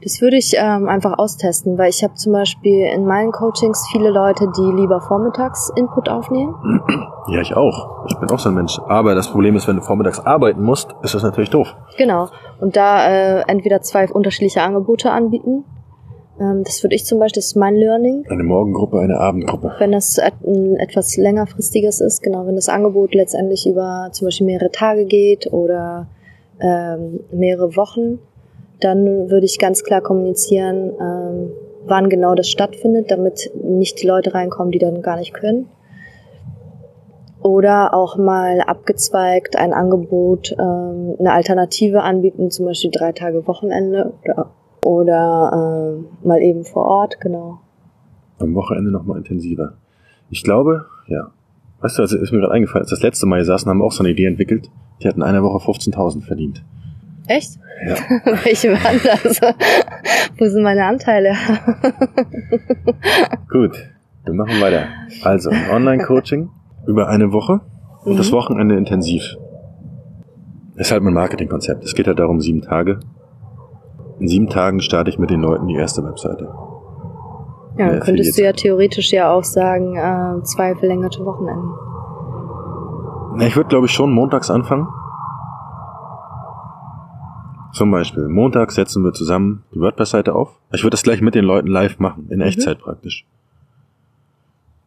[0.02, 4.10] Das würde ich ähm, einfach austesten, weil ich habe zum Beispiel in meinen Coachings viele
[4.10, 6.54] Leute, die lieber vormittags Input aufnehmen.
[7.28, 8.06] Ja, ich auch.
[8.08, 8.78] Ich bin auch so ein Mensch.
[8.86, 11.74] Aber das Problem ist, wenn du vormittags arbeiten musst, ist das natürlich doof.
[11.98, 12.28] Genau.
[12.60, 15.64] Und da äh, entweder zwei unterschiedliche Angebote anbieten.
[16.40, 18.24] Ähm, das würde ich zum Beispiel, das ist mein Learning.
[18.28, 19.74] Eine Morgengruppe, eine Abendgruppe.
[19.78, 24.70] Wenn das ein etwas längerfristiges ist, genau, wenn das Angebot letztendlich über zum Beispiel mehrere
[24.70, 26.06] Tage geht oder
[26.60, 28.20] ähm, mehrere Wochen,
[28.80, 31.50] dann würde ich ganz klar kommunizieren, ähm,
[31.86, 35.66] wann genau das stattfindet, damit nicht die Leute reinkommen, die dann gar nicht können.
[37.40, 44.12] Oder auch mal abgezweigt ein Angebot, ähm, eine Alternative anbieten, zum Beispiel drei Tage Wochenende
[44.24, 44.50] oder,
[44.84, 47.60] oder ähm, mal eben vor Ort, genau.
[48.38, 49.74] Am Wochenende nochmal intensiver.
[50.28, 51.30] Ich glaube, ja.
[51.80, 53.84] Weißt du, also ist mir gerade eingefallen, als das letzte Mal hier saßen, haben wir
[53.84, 54.70] auch so eine Idee entwickelt.
[55.02, 56.64] Die hatten in einer Woche 15.000 verdient.
[57.28, 57.58] Echt?
[57.86, 57.94] Ja.
[58.44, 59.40] Welche waren das?
[60.38, 61.32] Wo sind meine Anteile?
[63.50, 63.76] Gut,
[64.24, 64.84] wir machen weiter.
[65.22, 66.50] Also, Online-Coaching
[66.86, 67.60] über eine Woche
[68.04, 68.36] und das Mhm.
[68.36, 69.36] Wochenende intensiv.
[70.76, 71.84] Ist halt mein Marketingkonzept.
[71.84, 73.00] Es geht halt darum, sieben Tage.
[74.20, 76.48] In sieben Tagen starte ich mit den Leuten die erste Webseite.
[77.78, 81.68] Ja, dann könntest du ja theoretisch ja auch sagen, äh, zwei verlängerte Wochenenden.
[83.36, 84.86] Na, ich würde, glaube ich, schon montags anfangen.
[87.76, 90.58] Zum Beispiel, Montag setzen wir zusammen die WordPress-Seite auf.
[90.72, 93.26] Ich würde das gleich mit den Leuten live machen, in Echtzeit praktisch.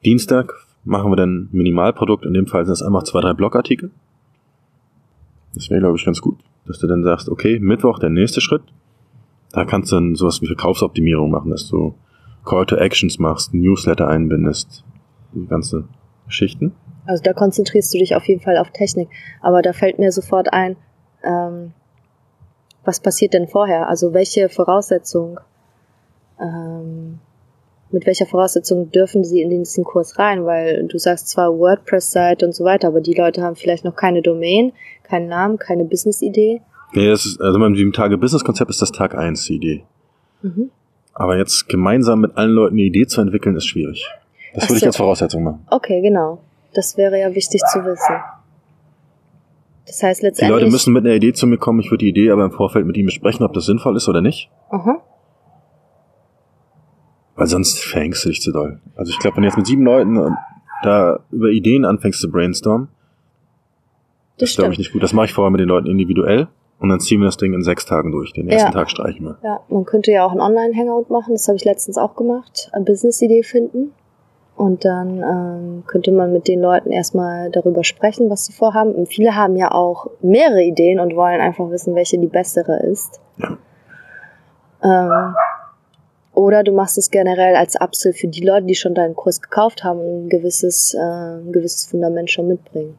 [0.03, 3.91] Dienstag machen wir dann ein Minimalprodukt, in dem Fall sind es einfach zwei, drei Blogartikel.
[5.53, 8.63] Das wäre, glaube ich, ganz gut, dass du dann sagst, okay, Mittwoch der nächste Schritt.
[9.51, 11.93] Da kannst du dann sowas wie Verkaufsoptimierung machen, dass du
[12.43, 14.83] Call to Actions machst, Newsletter einbindest,
[15.33, 15.89] die ganzen
[16.25, 16.71] Geschichten.
[17.05, 19.09] Also da konzentrierst du dich auf jeden Fall auf Technik.
[19.41, 20.75] Aber da fällt mir sofort ein,
[21.23, 21.73] ähm,
[22.89, 23.87] was passiert denn vorher?
[23.87, 25.39] Also welche Voraussetzung,
[26.41, 27.19] ähm,
[27.91, 30.43] mit welcher Voraussetzung dürfen sie in diesen Kurs rein?
[30.43, 34.23] Weil du sagst zwar WordPress-Seite und so weiter, aber die Leute haben vielleicht noch keine
[34.23, 34.73] Domain,
[35.03, 36.61] keinen Namen, keine Business-Idee.
[36.93, 39.83] Nee, das ist, also beim 7-Tage-Business-Konzept ist das Tag 1 die Idee.
[40.41, 40.71] Mhm.
[41.13, 44.09] Aber jetzt gemeinsam mit allen Leuten eine Idee zu entwickeln, ist schwierig.
[44.55, 44.87] Das Ach würde ich so.
[44.87, 45.67] als Voraussetzung machen.
[45.69, 46.39] Okay, genau.
[46.73, 48.15] Das wäre ja wichtig zu wissen.
[49.89, 50.59] Das heißt Die letztendlich.
[50.61, 52.85] Leute müssen mit einer Idee zu mir kommen, ich würde die Idee aber im Vorfeld
[52.85, 54.51] mit ihnen besprechen, ob das sinnvoll ist oder nicht.
[54.69, 55.01] Aha.
[57.35, 58.79] Weil sonst verhängst du dich zu doll.
[58.95, 60.29] Also ich glaube, wenn du jetzt mit sieben Leuten äh,
[60.83, 62.89] da über Ideen anfängst zu brainstormen,
[64.37, 65.01] Das ist glaube ich nicht gut.
[65.01, 67.63] Das mache ich vorher mit den Leuten individuell und dann ziehen wir das Ding in
[67.63, 68.31] sechs Tagen durch.
[68.33, 68.71] Den ersten Ja.
[68.73, 69.37] Tag streichen wir.
[69.43, 71.33] Ja, man könnte ja auch einen Online-Hangout machen.
[71.33, 72.69] Das habe ich letztens auch gemacht.
[72.73, 73.91] Eine Business-Idee finden.
[74.60, 78.91] Und dann ähm, könnte man mit den Leuten erstmal darüber sprechen, was sie vorhaben.
[78.91, 83.22] Und viele haben ja auch mehrere Ideen und wollen einfach wissen, welche die bessere ist.
[83.38, 83.57] Ja.
[84.84, 85.34] Ähm,
[86.34, 89.86] oder du machst es generell als Upsell für die Leute, die schon deinen Kurs gekauft
[89.86, 90.99] haben und ein gewisses, äh,
[91.38, 92.97] ein gewisses Fundament schon mitbringen.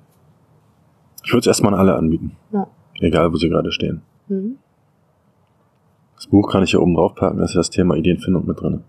[1.23, 2.39] Ich würde es erstmal an alle anbieten.
[2.53, 2.69] Ja.
[3.01, 4.01] Egal, wo sie gerade stehen.
[4.29, 4.57] Mhm.
[6.17, 8.59] Das Buch kann ich hier oben drauf packen, da ist ja das Thema Ideenfindung mit
[8.59, 8.83] drin.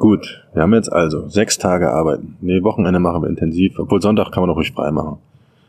[0.00, 2.38] Gut, wir haben jetzt also sechs Tage arbeiten.
[2.40, 5.18] Nee, Wochenende machen wir intensiv, obwohl Sonntag kann man auch ruhig frei machen.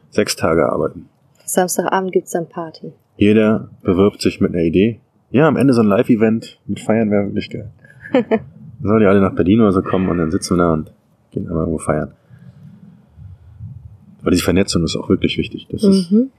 [0.09, 1.09] Sechs Tage arbeiten.
[1.45, 2.93] Samstagabend gibt's dann Party.
[3.17, 5.01] Jeder bewirbt sich mit einer Idee.
[5.32, 7.71] Ja, am Ende so ein Live-Event mit Feiern wäre wirklich geil.
[8.13, 8.39] Dann
[8.89, 10.91] sollen die alle nach Berlin oder so kommen und dann sitzen wir da und
[11.32, 12.13] gehen einmal irgendwo feiern.
[14.21, 15.67] Aber diese Vernetzung ist auch wirklich wichtig.
[15.69, 16.32] Das ist, Mhm.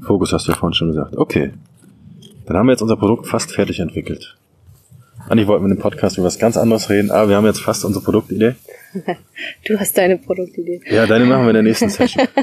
[0.00, 1.16] Fokus hast du ja vorhin schon gesagt.
[1.16, 1.52] Okay.
[2.44, 4.36] Dann haben wir jetzt unser Produkt fast fertig entwickelt.
[5.30, 7.60] Eigentlich wollten wir in dem Podcast über was ganz anderes reden, aber wir haben jetzt
[7.60, 8.54] fast unsere Produktidee.
[9.64, 10.80] Du hast deine Produktidee.
[10.90, 12.26] Ja, deine machen wir in der nächsten Session.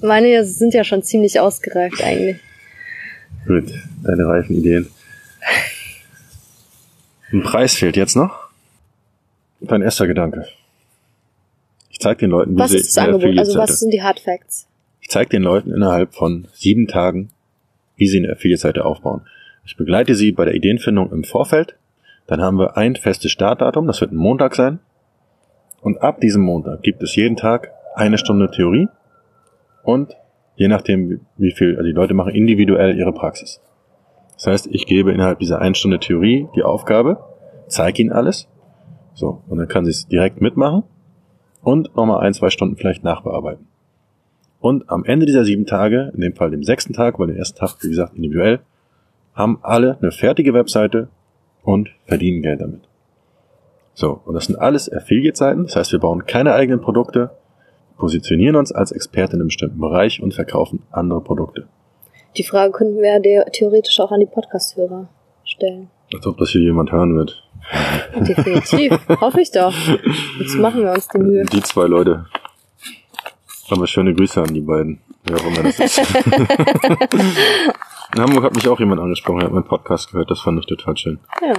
[0.00, 2.36] Meine sind ja schon ziemlich ausgereift eigentlich.
[3.48, 3.72] Gut,
[4.04, 4.88] deine reifen Ideen.
[7.32, 8.50] Ein Preis fehlt jetzt noch.
[9.60, 10.46] Dein erster Gedanke.
[11.90, 13.36] Ich zeig den Leuten, wie Was sie ist das Angebot?
[13.36, 14.68] Also was sind die Hard Facts?
[15.00, 17.30] Ich zeige den Leuten innerhalb von sieben Tagen,
[17.96, 19.22] wie sie eine Affiliate-Seite aufbauen.
[19.64, 21.76] Ich begleite sie bei der Ideenfindung im Vorfeld.
[22.26, 24.80] Dann haben wir ein festes Startdatum, das wird ein Montag sein.
[25.80, 28.88] Und ab diesem Montag gibt es jeden Tag eine Stunde Theorie
[29.82, 30.16] und
[30.56, 33.60] je nachdem, wie viel, also die Leute machen individuell ihre Praxis.
[34.34, 37.18] Das heißt, ich gebe innerhalb dieser einen Stunde Theorie die Aufgabe,
[37.68, 38.48] zeige ihnen alles.
[39.14, 40.84] So, und dann kann sie es direkt mitmachen
[41.62, 43.66] und nochmal ein, zwei Stunden vielleicht nachbearbeiten.
[44.60, 47.58] Und am Ende dieser sieben Tage, in dem Fall dem sechsten Tag, weil den ersten
[47.58, 48.60] Tag, wie gesagt, individuell,
[49.34, 51.08] haben alle eine fertige Webseite
[51.62, 52.82] und verdienen Geld damit.
[53.94, 57.30] So, und das sind alles Affiliate-Seiten, das heißt, wir bauen keine eigenen Produkte,
[57.98, 61.68] positionieren uns als Experte in einem bestimmten Bereich und verkaufen andere Produkte.
[62.36, 65.08] Die Frage könnten wir der theoretisch auch an die Podcast-Hörer
[65.44, 65.90] stellen.
[66.14, 67.42] Als ob das hier jemand hören wird.
[68.16, 68.98] Definitiv.
[69.20, 69.74] Hoffe ich doch.
[70.38, 71.44] Jetzt machen wir uns die Mühe.
[71.44, 72.26] Die zwei Leute.
[73.70, 75.00] Aber schöne Grüße an die beiden.
[75.24, 76.00] Wer auch immer das ist.
[78.14, 80.66] In Hamburg hat mich auch jemand angesprochen, er hat meinen Podcast gehört, das fand ich
[80.66, 81.18] total schön.
[81.40, 81.54] Ja.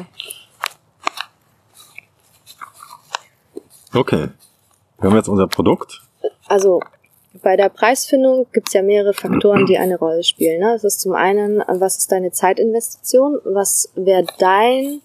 [3.93, 4.29] Okay.
[4.99, 6.01] Wir haben jetzt unser Produkt.
[6.47, 6.81] Also
[7.41, 10.59] bei der Preisfindung gibt's ja mehrere Faktoren, die eine Rolle spielen.
[10.61, 10.73] Ne?
[10.73, 13.39] Das ist zum einen, was ist deine Zeitinvestition?
[13.43, 15.01] Was wäre dein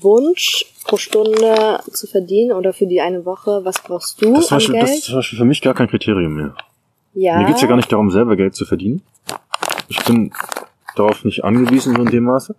[0.00, 3.60] Wunsch pro Stunde zu verdienen oder für die eine Woche?
[3.64, 4.88] Was brauchst du Das ist, zum an Beispiel, Geld?
[4.88, 6.54] das ist zum Beispiel für mich gar kein Kriterium mehr.
[7.14, 7.38] ja.
[7.38, 9.02] Mir geht's ja gar nicht darum, selber Geld zu verdienen.
[9.88, 10.32] Ich bin
[10.96, 12.54] darauf nicht angewiesen, so in dem Maße.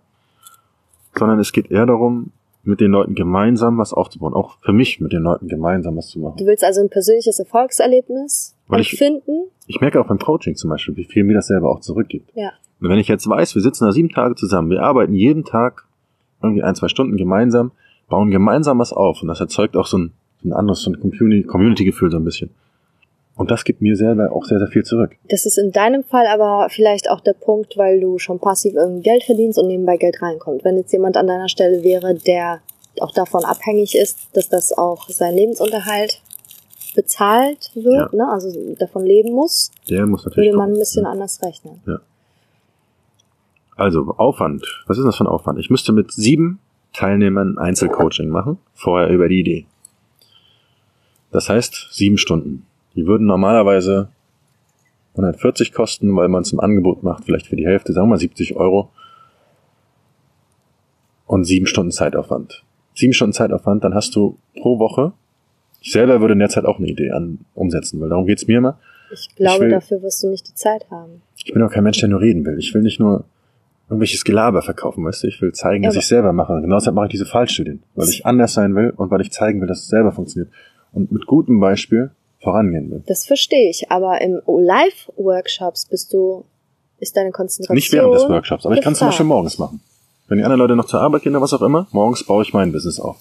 [1.18, 4.34] Sondern es geht eher darum, mit den Leuten gemeinsam was aufzubauen.
[4.34, 6.36] Auch für mich mit den Leuten gemeinsam was zu machen.
[6.36, 9.48] Du willst also ein persönliches Erfolgserlebnis Weil ich- empfinden?
[9.66, 12.30] Ich merke auch beim Coaching zum Beispiel, wie viel mir das selber auch zurückgibt.
[12.34, 12.50] Ja.
[12.80, 15.84] Und wenn ich jetzt weiß, wir sitzen da sieben Tage zusammen, wir arbeiten jeden Tag
[16.42, 17.72] irgendwie ein, zwei Stunden gemeinsam,
[18.08, 20.12] bauen gemeinsam was auf und das erzeugt auch so ein,
[20.42, 22.50] so ein anderes, so ein Community- Community-Gefühl so ein bisschen.
[23.40, 25.12] Und das gibt mir selber auch sehr, sehr viel zurück.
[25.30, 29.00] Das ist in deinem Fall aber vielleicht auch der Punkt, weil du schon passiv irgendwie
[29.00, 30.62] Geld verdienst und nebenbei Geld reinkommt.
[30.62, 32.60] Wenn jetzt jemand an deiner Stelle wäre, der
[33.00, 36.20] auch davon abhängig ist, dass das auch sein Lebensunterhalt
[36.94, 38.28] bezahlt wird, ne?
[38.30, 40.48] also davon leben muss, Der muss natürlich.
[40.48, 40.80] würde man ein kommen.
[40.80, 41.80] bisschen anders rechnen.
[43.74, 44.66] Also Aufwand.
[44.86, 45.58] Was ist das für ein Aufwand?
[45.58, 46.58] Ich müsste mit sieben
[46.92, 49.66] Teilnehmern ein Einzelcoaching machen, vorher über die Idee.
[51.32, 52.66] Das heißt sieben Stunden.
[52.96, 54.08] Die würden normalerweise
[55.14, 58.18] 140 kosten, weil man es im Angebot macht, vielleicht für die Hälfte, sagen wir mal
[58.18, 58.90] 70 Euro.
[61.26, 62.64] Und sieben Stunden Zeitaufwand.
[62.94, 65.12] Sieben Stunden Zeitaufwand, dann hast du pro Woche.
[65.80, 68.58] Ich selber würde in der Zeit auch eine Idee an, umsetzen, weil darum geht's mir
[68.58, 68.78] immer.
[69.12, 71.22] Ich glaube, will- dafür wirst du nicht die Zeit haben.
[71.44, 72.58] Ich bin auch kein Mensch, der nur reden will.
[72.58, 73.24] Ich will nicht nur
[73.88, 75.28] irgendwelches Gelaber verkaufen, weißt du?
[75.28, 76.52] Ich will zeigen, Ja, dass aber- ich selber mache.
[76.52, 79.30] Und Genau deshalb mache ich diese Fallstudien, weil ich anders sein will und weil ich
[79.32, 80.52] zeigen will, dass es selber funktioniert.
[80.92, 82.10] Und mit gutem Beispiel
[82.42, 83.02] vorangehen will.
[83.06, 86.44] Das verstehe ich, aber im Live-Workshops bist du,
[86.98, 87.74] ist deine Konzentration.
[87.74, 89.08] Nicht während des Workshops, aber ich kann es zum.
[89.08, 89.80] Beispiel morgens machen.
[90.28, 92.52] Wenn die anderen Leute noch zur Arbeit gehen oder was auch immer, morgens baue ich
[92.52, 93.16] mein Business auf.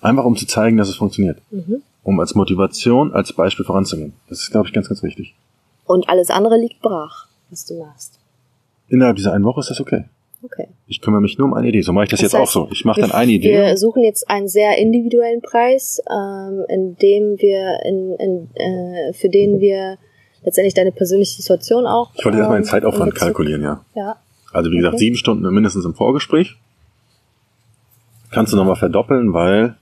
[0.00, 1.38] Einfach um zu zeigen, dass es funktioniert.
[1.50, 1.82] Mhm.
[2.02, 4.12] Um als Motivation, als Beispiel voranzugehen.
[4.28, 5.34] Das ist, glaube ich, ganz, ganz wichtig.
[5.84, 8.18] Und alles andere liegt brach, was du machst.
[8.88, 10.04] Innerhalb dieser einen Woche ist das okay.
[10.44, 10.68] Okay.
[10.86, 11.80] Ich kümmere mich nur um eine Idee.
[11.82, 12.68] So mache ich das, Das jetzt heißt, auch so.
[12.70, 13.52] Ich mache dann eine Idee.
[13.52, 19.28] Wir suchen jetzt einen sehr individuellen Preis, ähm, in dem wir, in, in, äh, für
[19.30, 19.96] den wir
[20.44, 22.10] letztendlich deine persönliche Situation auch.
[22.14, 23.84] Ich wollte erstmal den ähm, Zeitaufwand kalkulieren, ja.
[23.94, 24.16] Ja.
[24.52, 25.04] Also wie gesagt, Okay.
[25.04, 26.56] sieben Stunden mindestens im Vorgespräch.
[28.30, 29.76] Kannst du nochmal verdoppeln, weil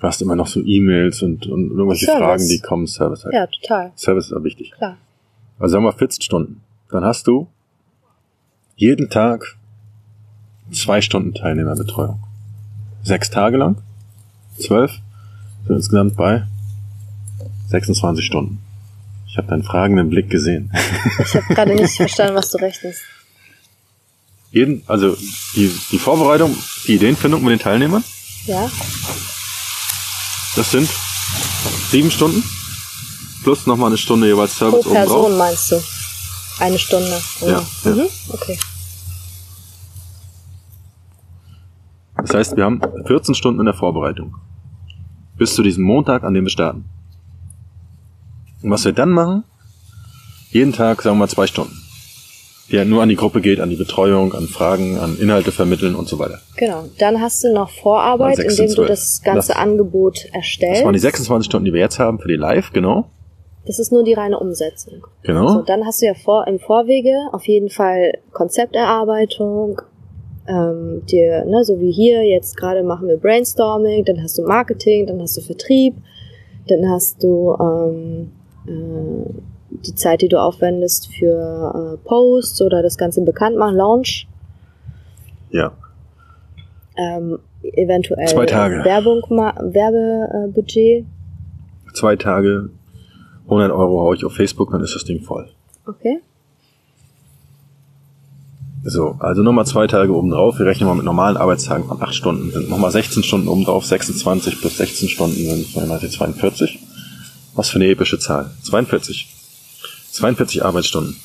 [0.00, 2.20] du hast immer noch so E-Mails und, und irgendwelche Service.
[2.22, 2.86] Fragen, die kommen.
[2.86, 3.34] Service halt.
[3.34, 4.72] ja, total, Service ist auch wichtig.
[4.76, 4.96] klar.
[5.58, 6.60] Also sagen wir 40 Stunden.
[6.90, 7.48] Dann hast du
[8.80, 9.56] jeden Tag
[10.72, 12.18] zwei Stunden Teilnehmerbetreuung.
[13.02, 13.76] Sechs Tage lang.
[14.58, 14.92] Zwölf.
[15.66, 16.46] Sind insgesamt bei
[17.68, 18.58] 26 Stunden.
[19.28, 20.72] Ich habe deinen fragenden Blick gesehen.
[21.22, 23.00] Ich habe gerade nicht verstanden, was du rechnest.
[24.50, 25.14] Jeden, also
[25.54, 26.56] die, die Vorbereitung,
[26.86, 28.02] die Ideenfindung mit den Teilnehmern,
[28.46, 28.68] Ja?
[30.56, 30.88] das sind
[31.90, 32.42] sieben Stunden
[33.44, 35.06] plus nochmal eine Stunde jeweils Pro Service obendrauf.
[35.06, 35.82] Person meinst du?
[36.60, 37.20] Eine Stunde.
[37.42, 37.48] Ja,
[37.84, 37.90] ja.
[37.90, 38.08] Mhm.
[38.28, 38.58] Okay.
[42.22, 44.34] Das heißt, wir haben 14 Stunden in der Vorbereitung.
[45.36, 46.84] Bis zu diesem Montag, an dem wir starten.
[48.62, 49.44] Und was wir dann machen,
[50.50, 51.72] jeden Tag, sagen wir mal, zwei Stunden.
[52.70, 55.94] Die ja nur an die Gruppe geht, an die Betreuung, an Fragen, an Inhalte vermitteln
[55.96, 56.38] und so weiter.
[56.56, 56.84] Genau.
[56.98, 60.80] Dann hast du noch Vorarbeit, indem du das ganze Das- Angebot erstellst.
[60.80, 63.10] Das waren die 26 Stunden, die wir jetzt haben für die Live, genau.
[63.66, 65.06] Das ist nur die reine Umsetzung.
[65.22, 65.48] Genau.
[65.48, 69.82] So, dann hast du ja vor, im Vorwege auf jeden Fall Konzepterarbeitung,
[70.50, 75.06] ähm, dir, ne, so wie hier, jetzt gerade machen wir Brainstorming, dann hast du Marketing,
[75.06, 75.94] dann hast du Vertrieb,
[76.68, 78.32] dann hast du ähm,
[78.66, 79.30] äh,
[79.70, 84.26] die Zeit, die du aufwendest für äh, Posts oder das Ganze bekannt machen, Launch,
[85.50, 85.72] Ja.
[86.96, 88.82] ähm, eventuell Zwei Tage.
[88.84, 91.04] Werbung, Werbebudget.
[91.94, 92.70] Zwei Tage,
[93.44, 95.48] 100 Euro hau ich auf Facebook, dann ist das Ding voll.
[95.86, 96.20] Okay.
[98.82, 100.58] So, also nochmal zwei Tage oben drauf.
[100.58, 102.50] Wir rechnen mal mit normalen Arbeitstagen von 8 Stunden.
[102.50, 103.84] Sind nochmal 16 Stunden oben drauf.
[103.84, 106.78] 26 plus 16 Stunden sind 32, 42.
[107.54, 108.50] Was für eine epische Zahl.
[108.62, 109.28] 42.
[110.12, 111.16] 42 Arbeitsstunden.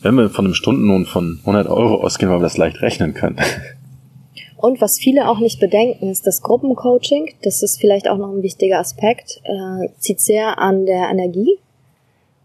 [0.00, 3.38] Wenn wir von einem Stundenlohn von 100 Euro ausgehen, weil wir das leicht rechnen können.
[4.56, 7.34] Und was viele auch nicht bedenken, ist das Gruppencoaching.
[7.42, 9.42] Das ist vielleicht auch noch ein wichtiger Aspekt.
[9.44, 11.58] Äh, zieht sehr an der Energie,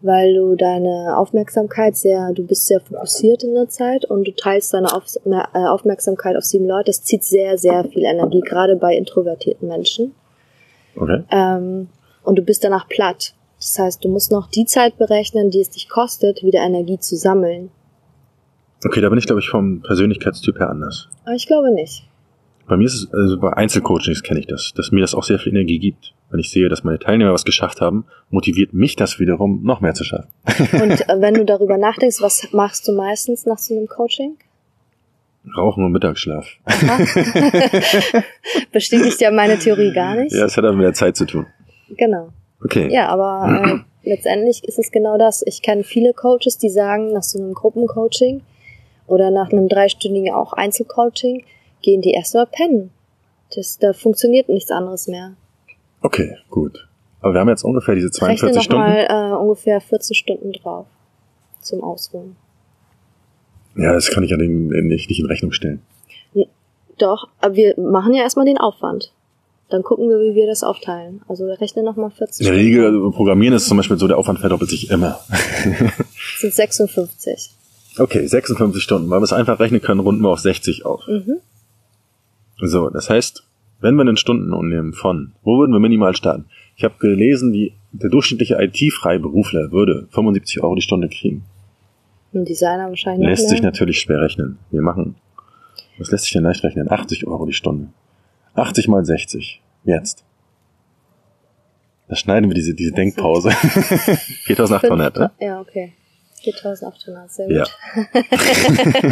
[0.02, 4.74] weil du deine Aufmerksamkeit sehr, du bist sehr fokussiert in der Zeit und du teilst
[4.74, 6.86] deine Auf, äh, Aufmerksamkeit auf sieben Leute.
[6.86, 10.14] Das zieht sehr, sehr viel Energie, gerade bei introvertierten Menschen.
[10.95, 11.24] Okay?
[11.32, 11.88] Ähm,
[12.24, 13.34] und du bist danach platt.
[13.58, 17.16] Das heißt, du musst noch die Zeit berechnen, die es dich kostet, wieder Energie zu
[17.16, 17.70] sammeln.
[18.84, 21.08] Okay, da bin ich, glaube ich, vom Persönlichkeitstyp her anders.
[21.24, 22.04] Aber ich glaube nicht.
[22.68, 25.38] Bei mir ist es, also bei Einzelcoachings kenne ich das, dass mir das auch sehr
[25.38, 26.14] viel Energie gibt.
[26.32, 29.94] Wenn ich sehe, dass meine Teilnehmer was geschafft haben, motiviert mich das wiederum, noch mehr
[29.94, 30.30] zu schaffen.
[30.72, 34.38] Und äh, wenn du darüber nachdenkst, was machst du meistens nach so einem Coaching?
[35.58, 36.48] Rauchen und Mittagsschlaf.
[38.72, 40.34] Bestätigt ja meine Theorie gar nicht.
[40.34, 41.48] Ja, das hat aber mit der Zeit zu tun.
[41.98, 42.30] Genau.
[42.64, 42.90] Okay.
[42.92, 45.44] Ja, aber äh, letztendlich ist es genau das.
[45.46, 48.42] Ich kenne viele Coaches, die sagen, nach so einem Gruppencoaching
[49.08, 51.44] oder nach einem dreistündigen auch Einzelcoaching
[51.82, 52.92] gehen die erstmal pennen.
[53.56, 55.34] Das, da funktioniert nichts anderes mehr.
[56.02, 56.88] Okay, gut.
[57.22, 58.82] Aber wir haben jetzt ungefähr diese Rechne 42 Stunden.
[58.82, 60.88] nochmal äh, ungefähr 14 Stunden drauf
[61.62, 62.36] zum Ausruhen.
[63.76, 65.82] Ja, das kann ich ja den, nicht, nicht in Rechnung stellen.
[66.97, 69.12] Doch, aber wir machen ja erstmal den Aufwand.
[69.70, 71.22] Dann gucken wir, wie wir das aufteilen.
[71.28, 72.62] Also rechne nochmal 14 In der.
[72.62, 75.20] Regel, also Programmieren ist zum Beispiel so, der Aufwand verdoppelt sich immer.
[75.30, 77.52] Das sind 56.
[77.97, 79.10] Okay, 56 Stunden.
[79.10, 81.08] Weil wir es einfach rechnen können, runden wir auf 60 auf.
[81.08, 81.38] Mhm.
[82.62, 83.43] So, das heißt,
[83.82, 86.46] wenn wir einen Stundenlohn nehmen von, wo würden wir minimal starten?
[86.76, 91.44] Ich habe gelesen, die, der durchschnittliche IT-Freiberufler würde 75 Euro die Stunde kriegen.
[92.34, 93.72] Ein Designer wahrscheinlich Lässt sich mehr.
[93.72, 94.58] natürlich schwer rechnen.
[94.70, 95.16] Wir machen,
[95.98, 96.90] was lässt sich denn leicht rechnen?
[96.90, 97.90] 80 Euro die Stunde.
[98.56, 99.62] 80 mal 60.
[99.84, 100.24] Jetzt.
[102.08, 103.52] Da schneiden wir diese, diese Denkpause.
[104.46, 105.32] 4800, ne?
[105.40, 105.94] Ja, okay.
[106.44, 107.56] 4800, sehr gut.
[107.56, 107.66] Ja.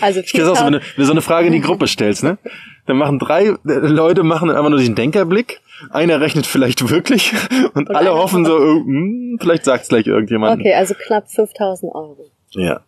[0.00, 1.86] also Ich kenne auch so, wenn du, wenn du so eine Frage in die Gruppe
[1.86, 2.38] stellst, ne?
[2.86, 5.60] Dann machen drei äh, Leute machen einfach nur diesen Denkerblick.
[5.90, 7.32] Einer rechnet vielleicht wirklich
[7.74, 10.60] und, Und alle hoffen so, äh, hm, vielleicht sagt's gleich irgendjemand.
[10.60, 12.30] Okay, also knapp 5000 Euro.
[12.50, 12.80] Ja.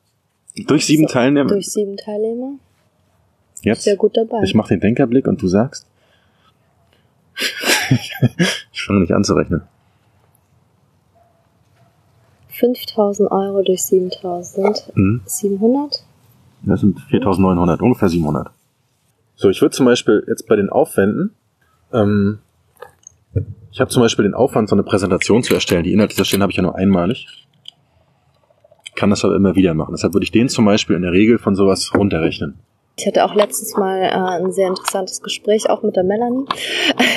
[0.67, 1.49] Durch sieben So, Teilnehmer.
[1.49, 2.55] Durch sieben Teilnehmer.
[3.63, 3.83] Jetzt.
[3.83, 4.43] Sehr gut dabei.
[4.43, 5.87] Ich mache den Denkerblick und du sagst.
[8.73, 9.63] ich fange nicht an zu rechnen.
[12.61, 14.93] 5000 Euro durch 7000.
[14.95, 15.23] Mhm.
[15.25, 16.05] 700?
[16.63, 18.49] Das sind 4.900, ungefähr 700.
[19.35, 21.35] So, ich würde zum Beispiel jetzt bei den Aufwänden,
[21.93, 22.39] ähm,
[23.73, 25.85] ich habe zum Beispiel den Aufwand, so eine Präsentation zu erstellen.
[25.85, 27.27] Die Inhalte zu erstellen habe ich ja nur einmalig.
[28.97, 29.93] Kann das aber immer wieder machen.
[29.93, 32.59] Deshalb würde ich den zum Beispiel in der Regel von sowas runterrechnen.
[32.99, 36.45] Ich hatte auch letztens mal äh, ein sehr interessantes Gespräch, auch mit der Melanie.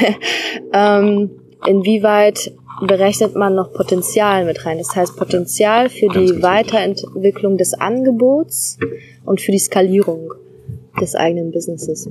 [0.74, 1.32] ähm,
[1.68, 2.52] inwieweit
[2.82, 4.78] berechnet man noch Potenzial mit rein?
[4.78, 8.78] Das heißt Potenzial für Ganz, die ganz Weiterentwicklung des Angebots
[9.26, 10.34] und für die Skalierung
[11.00, 12.10] des eigenen Businesses.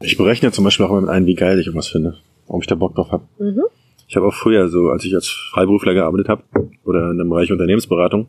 [0.00, 2.18] Ich berechne zum Beispiel auch immer mit ein, wie geil ich irgendwas finde.
[2.46, 3.24] Ob ich da Bock drauf habe.
[3.38, 3.62] Mhm.
[4.06, 6.42] Ich habe auch früher so, als ich als Freiberufler gearbeitet habe
[6.84, 8.28] oder in einem Bereich Unternehmensberatung,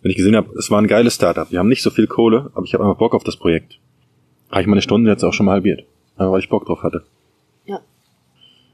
[0.00, 2.50] wenn ich gesehen habe, es war ein geiles Startup, die haben nicht so viel Kohle,
[2.54, 3.78] aber ich habe einfach Bock auf das Projekt.
[4.50, 5.84] Habe ich meine Stunden jetzt auch schon mal halbiert,
[6.16, 7.04] einfach weil ich Bock drauf hatte.
[7.66, 7.80] Ja.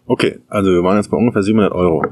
[0.09, 2.03] Okay, also wir waren jetzt bei ungefähr 700 Euro.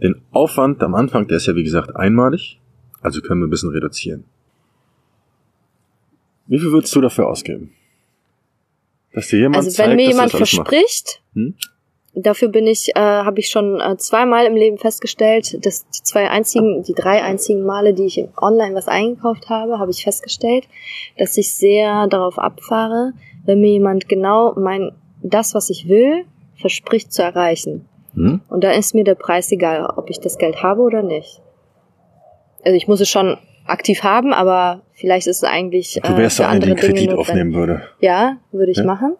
[0.00, 2.60] Den Aufwand am Anfang, der ist ja wie gesagt einmalig,
[3.00, 4.24] also können wir ein bisschen reduzieren.
[6.46, 7.72] Wie viel würdest du dafür ausgeben?
[9.12, 11.54] Dass dir jemand Also zeigt, wenn mir jemand verspricht, Hm?
[12.14, 16.30] dafür bin ich, äh, habe ich schon äh, zweimal im Leben festgestellt, dass die zwei
[16.30, 20.68] einzigen, die drei einzigen Male, die ich online was eingekauft habe, habe ich festgestellt,
[21.18, 23.12] dass ich sehr darauf abfahre,
[23.44, 26.26] wenn mir jemand genau mein das, was ich will,
[26.60, 27.88] verspricht zu erreichen.
[28.14, 28.40] Hm?
[28.48, 31.40] Und da ist mir der Preis egal, ob ich das Geld habe oder nicht.
[32.64, 36.42] Also ich muss es schon aktiv haben, aber vielleicht ist es eigentlich Du wärst äh,
[36.42, 37.18] so für andere Dinge Kredit notwendig.
[37.18, 37.82] aufnehmen würde.
[38.00, 38.84] Ja, würde ich Ja.
[38.84, 39.14] machen.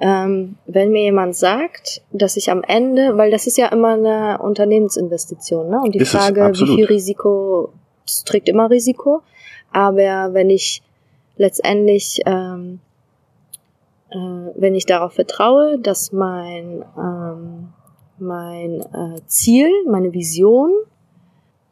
[0.00, 4.38] Ähm, wenn mir jemand sagt, dass ich am Ende, weil das ist ja immer eine
[4.40, 5.80] Unternehmensinvestition, ne?
[5.82, 7.72] Und die Ist Frage, wie viel Risiko,
[8.06, 9.22] es trägt immer Risiko,
[9.72, 10.82] aber wenn ich
[11.36, 12.78] letztendlich, ähm,
[14.10, 14.16] äh,
[14.56, 17.68] wenn ich darauf vertraue, dass mein, ähm,
[18.18, 20.72] mein äh, Ziel, meine Vision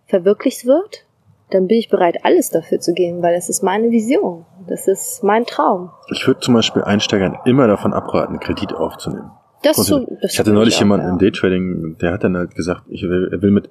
[0.06, 1.06] verwirklicht wird,
[1.50, 4.44] dann bin ich bereit, alles dafür zu geben, weil es ist meine Vision.
[4.66, 5.90] Das ist mein Traum.
[6.10, 9.30] Ich würde zum Beispiel Einsteigern immer davon abraten, Kredit aufzunehmen.
[9.62, 11.12] Das so, das ich hatte neulich auch, jemanden ja.
[11.12, 13.70] im Daytrading, der hat dann halt gesagt, ich will, er will mit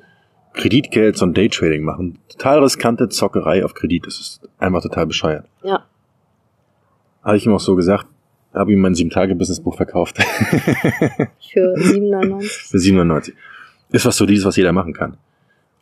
[0.54, 2.20] Kreditgeld so ein Daytrading machen.
[2.30, 4.08] Total riskante Zockerei auf Kredit.
[4.08, 5.46] Das ist einfach total bescheuert.
[5.64, 5.84] Ja,
[7.24, 8.08] Habe ich ihm auch so gesagt,
[8.56, 10.18] habe ihm mein 7-Tage-Businessbuch verkauft.
[11.52, 12.70] für 7,99.
[12.70, 13.36] Für 97.
[13.92, 15.18] Ist was so dieses, was jeder machen kann.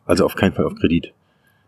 [0.04, 1.12] Also auf keinen Fall auf Kredit.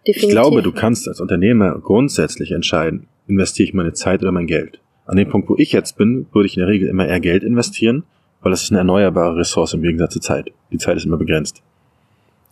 [0.07, 0.23] Definitiv.
[0.23, 4.81] Ich glaube, du kannst als Unternehmer grundsätzlich entscheiden, investiere ich meine Zeit oder mein Geld.
[5.07, 7.43] An dem Punkt, wo ich jetzt bin, würde ich in der Regel immer eher Geld
[7.43, 8.05] investieren,
[8.41, 10.53] weil das ist eine erneuerbare Ressource im Gegensatz zur Zeit.
[10.71, 11.63] Die Zeit ist immer begrenzt.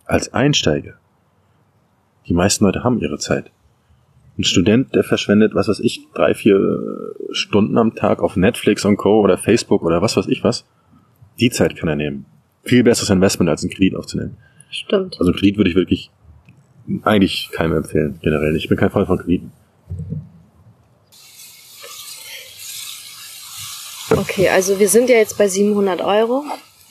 [0.05, 0.95] Als Einsteiger,
[2.27, 3.51] die meisten Leute haben ihre Zeit.
[4.37, 6.59] Ein Student, der verschwendet, was weiß ich, drei, vier
[7.31, 9.21] Stunden am Tag auf Netflix und Co.
[9.21, 10.65] oder Facebook oder was weiß ich was.
[11.39, 12.25] Die Zeit kann er nehmen.
[12.63, 14.37] Viel besseres Investment als einen Kredit aufzunehmen.
[14.69, 15.17] Stimmt.
[15.19, 16.11] Also einen Kredit würde ich wirklich
[17.03, 18.55] eigentlich keinem empfehlen, generell.
[18.55, 19.51] Ich bin kein Freund von Krediten.
[24.11, 26.43] Okay, also wir sind ja jetzt bei 700 Euro.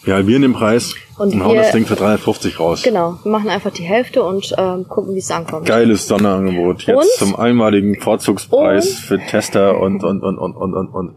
[0.05, 2.82] Wir halbieren den Preis Und und, hauen das Ding für 350 raus.
[2.82, 5.66] Genau, wir machen einfach die Hälfte und ähm, gucken, wie es ankommt.
[5.66, 6.82] Geiles Sonderangebot.
[6.82, 7.07] Jetzt Und?
[7.18, 8.96] zum einmaligen Vorzugspreis Und?
[8.96, 11.16] für Tester und, und, und, und, und, und, und.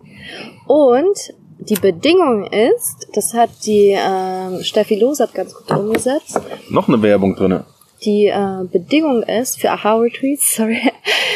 [0.67, 1.17] Und
[1.59, 7.35] die Bedingung ist, das hat die ähm, Steffi Losert ganz gut umgesetzt, Noch eine Werbung
[7.35, 7.65] drinne.
[8.03, 10.79] Die äh, Bedingung ist für Aha-Retreats, sorry,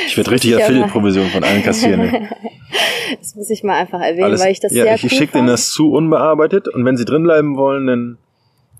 [0.08, 2.28] Ich werde richtig Affiliate-Provision von allen kassieren.
[3.20, 5.18] das muss ich mal einfach erwähnen, Alles, weil ich das ja, sehr ich, cool ich
[5.18, 8.18] schicke denen das zu unbearbeitet und wenn sie drin bleiben wollen, dann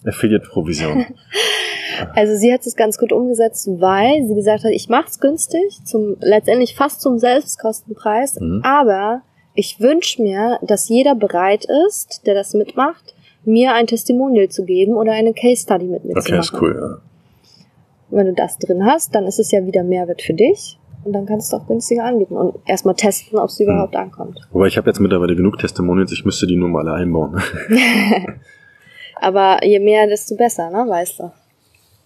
[0.06, 1.06] Affiliate-Provision.
[2.16, 5.78] Also sie hat es ganz gut umgesetzt, weil sie gesagt hat, ich mache es günstig,
[5.86, 8.62] zum letztendlich fast zum Selbstkostenpreis, Mhm.
[8.64, 9.22] aber
[9.54, 13.14] ich wünsche mir, dass jeder bereit ist, der das mitmacht,
[13.44, 16.40] mir ein Testimonial zu geben oder eine Case Study mit mir zu Okay, machen.
[16.42, 17.11] ist cool, ja.
[18.12, 21.26] Wenn du das drin hast, dann ist es ja wieder Mehrwert für dich und dann
[21.26, 23.66] kannst du auch günstiger anbieten und erstmal testen, ob es Mhm.
[23.66, 24.40] überhaupt ankommt.
[24.52, 27.42] Wobei ich habe jetzt mittlerweile genug Testimonials, ich müsste die nur mal alle einbauen.
[29.16, 31.32] Aber je mehr, desto besser, ne, weißt du.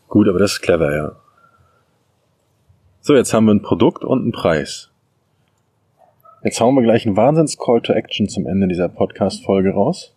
[0.10, 1.12] Gut, aber das ist clever, ja.
[3.01, 4.91] So, jetzt haben wir ein Produkt und einen Preis.
[6.43, 10.14] Jetzt hauen wir gleich einen Wahnsinns-Call to Action zum Ende dieser Podcast-Folge raus.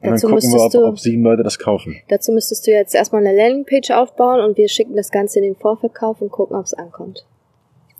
[0.00, 1.96] Und Dazu dann gucken wir, müsstest ob, du- ob sieben Leute das kaufen.
[2.08, 5.56] Dazu müsstest du jetzt erstmal eine Landingpage aufbauen und wir schicken das Ganze in den
[5.56, 7.26] Vorverkauf und gucken, ob es ankommt.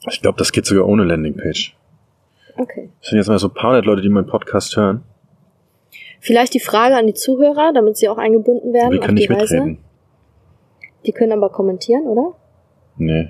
[0.09, 1.77] Ich glaube, das geht sogar ohne Landingpage.
[2.57, 2.91] Okay.
[3.01, 5.03] Das sind jetzt mal so ein paar hundert Leute, die meinen Podcast hören.
[6.21, 9.31] Vielleicht die Frage an die Zuhörer, damit sie auch eingebunden werden auf können die nicht
[9.31, 9.55] Reise.
[9.57, 9.85] mitreden.
[11.07, 12.35] Die können aber kommentieren, oder?
[12.97, 13.29] Nee.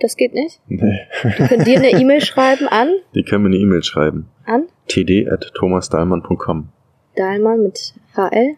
[0.00, 0.60] Das geht nicht.
[0.68, 1.00] Nee.
[1.24, 4.28] Die können dir eine E-Mail schreiben an, Die können mir eine E-Mail schreiben.
[4.44, 6.68] an td.thomasdahlmann.com.
[7.16, 8.56] Dahlmann mit HL.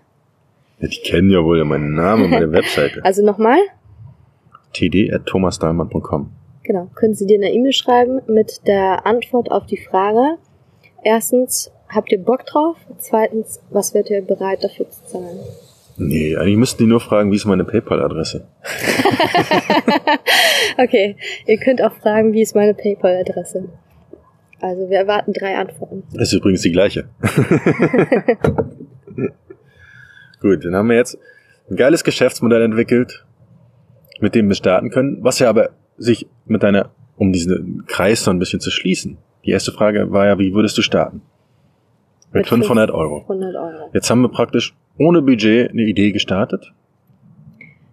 [0.81, 3.05] Ja, die kennen ja wohl meinen Namen und meine Webseite.
[3.05, 3.59] Also nochmal,
[4.73, 6.31] td.thomasdahlmann.com.
[6.63, 10.39] genau, können sie dir eine E-Mail schreiben mit der Antwort auf die Frage.
[11.03, 12.77] Erstens, habt ihr Bock drauf?
[12.99, 15.39] Zweitens, was werdet ihr bereit dafür zu zahlen?
[15.97, 18.47] Nee, eigentlich müssten die nur fragen, wie ist meine PayPal-Adresse?
[20.79, 23.69] Okay, ihr könnt auch fragen, wie ist meine PayPal-Adresse?
[24.61, 26.05] Also wir erwarten drei Antworten.
[26.13, 27.09] Das ist übrigens die gleiche.
[30.41, 31.19] Gut, dann haben wir jetzt
[31.71, 33.25] ein geiles Geschäftsmodell entwickelt,
[34.21, 38.31] mit dem wir starten können, was ja aber sich mit deiner, um diesen Kreis so
[38.31, 39.19] ein bisschen zu schließen.
[39.45, 41.23] Die erste Frage war ja, wie würdest du starten?
[42.33, 43.23] Mit, Mit 500 Euro.
[43.23, 43.91] 100 Euro.
[43.93, 46.73] Jetzt haben wir praktisch ohne Budget eine Idee gestartet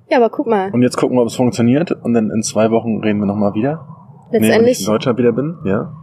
[0.10, 2.72] Ja, aber guck mal, und jetzt gucken wir, ob es funktioniert und dann in zwei
[2.72, 3.88] Wochen reden wir nochmal wieder.
[4.32, 5.94] Nee, wenn ich letztendlich, in Deutschland wieder bin, ja.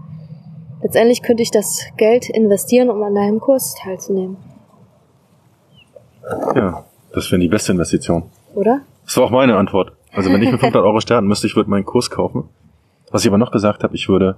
[0.82, 4.36] letztendlich könnte ich das Geld investieren, um an deinem Kurs teilzunehmen.
[6.54, 8.24] Ja, das wäre die beste Investition.
[8.54, 8.80] Oder?
[9.04, 9.92] Das war auch meine Antwort.
[10.12, 12.48] Also wenn ich mit 500 Euro starten müsste, ich würde meinen Kurs kaufen.
[13.10, 14.36] Was ich aber noch gesagt habe, ich würde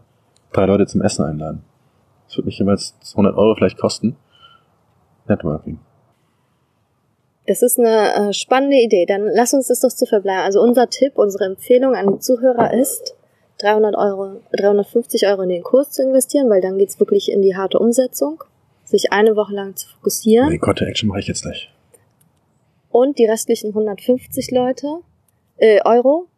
[0.53, 1.63] drei Leute zum Essen einladen.
[2.27, 4.17] Das würde mich jeweils 100 Euro vielleicht kosten.
[5.29, 5.79] Networking.
[7.47, 9.07] Das ist eine äh, spannende Idee.
[9.07, 10.43] Dann lass uns das doch zu verbleiben.
[10.43, 13.15] Also unser Tipp, unsere Empfehlung an die Zuhörer ist,
[13.59, 17.57] 300 Euro, 350 Euro in den Kurs zu investieren, weil dann geht's wirklich in die
[17.57, 18.43] harte Umsetzung.
[18.85, 20.49] Sich eine Woche lang zu fokussieren.
[20.49, 21.73] Nee, Call to Action mache ich jetzt gleich.
[22.97, 24.87] Und die restlichen 150 Leute,
[25.59, 26.29] äh, Euro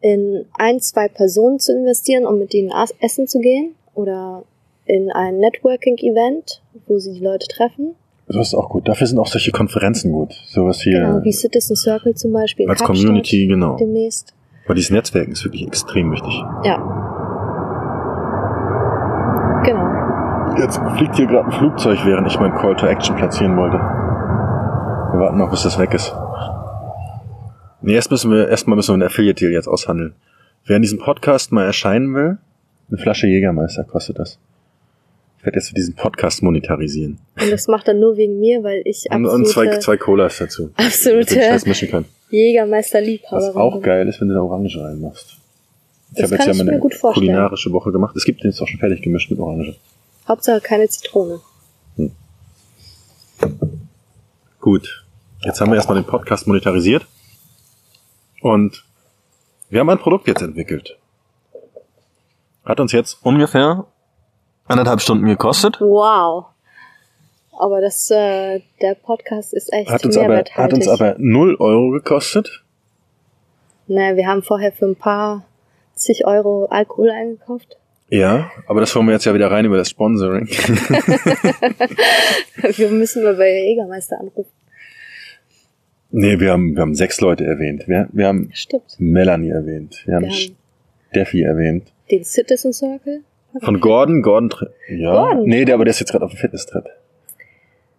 [0.00, 4.42] in ein, zwei Personen zu investieren, um mit denen essen zu gehen oder
[4.86, 7.94] in ein Networking-Event, wo sie die Leute treffen.
[8.26, 8.88] Das ist auch gut.
[8.88, 10.32] Dafür sind auch solche Konferenzen gut.
[10.48, 13.76] Sowas hier Genau, wie Citizen Circle zum Beispiel als Kapstadt Community, genau.
[13.76, 14.34] demnächst.
[14.66, 16.34] Weil dieses Netzwerken ist wirklich extrem wichtig.
[16.64, 16.76] Ja.
[19.64, 20.58] Genau.
[20.58, 23.99] Jetzt fliegt hier gerade ein Flugzeug, während ich mein Call to Action platzieren wollte.
[25.12, 26.14] Wir warten noch, bis das weg ist.
[27.82, 30.14] Nee, erst müssen wir, erstmal müssen wir einen Affiliate-Deal jetzt aushandeln.
[30.66, 32.38] Wer in diesem Podcast mal erscheinen will,
[32.88, 34.38] eine Flasche Jägermeister kostet das.
[35.38, 37.18] Ich werde jetzt für diesen Podcast monetarisieren.
[37.40, 40.38] Und das macht er nur wegen mir, weil ich Und, absolute, und zwei, zwei Colas
[40.38, 40.70] dazu.
[40.76, 41.40] absolute.
[42.30, 45.38] Jägermeister-Liebhaberin Was auch geil ist, wenn du da Orange reinmachst.
[46.14, 48.14] Ich habe jetzt ja meine kulinarische Woche gemacht.
[48.16, 49.76] Es gibt den jetzt auch schon fertig gemischt mit Orange.
[50.28, 51.40] Hauptsache keine Zitrone.
[54.60, 55.06] Gut.
[55.42, 57.06] Jetzt haben wir erstmal den Podcast monetarisiert.
[58.42, 58.84] Und
[59.70, 60.98] wir haben ein Produkt jetzt entwickelt.
[62.64, 63.86] Hat uns jetzt ungefähr
[64.66, 65.80] anderthalb Stunden gekostet.
[65.80, 66.46] Wow.
[67.58, 71.90] Aber das, äh, der Podcast ist echt Hat uns aber, hat uns aber 0 Euro
[71.90, 72.62] gekostet.
[73.86, 75.44] Naja, wir haben vorher für ein paar
[75.94, 77.76] zig Euro Alkohol eingekauft.
[78.10, 80.48] Ja, aber das holen wir jetzt ja wieder rein über das Sponsoring.
[82.76, 84.50] wir müssen mal bei Jägermeister anrufen.
[86.10, 87.86] nee, wir haben, wir haben sechs Leute erwähnt.
[87.86, 88.96] Wir, wir haben Stimmt.
[88.98, 90.02] Melanie erwähnt.
[90.06, 90.56] Wir haben Wir haben
[91.10, 91.92] Steffi erwähnt.
[92.10, 93.22] den Citizen Circle.
[93.62, 94.50] Von Gordon, Gordon,
[94.88, 95.12] ja.
[95.12, 95.44] Gordon?
[95.48, 96.84] Nee, der, aber der ist jetzt gerade auf dem Fitness-Trip.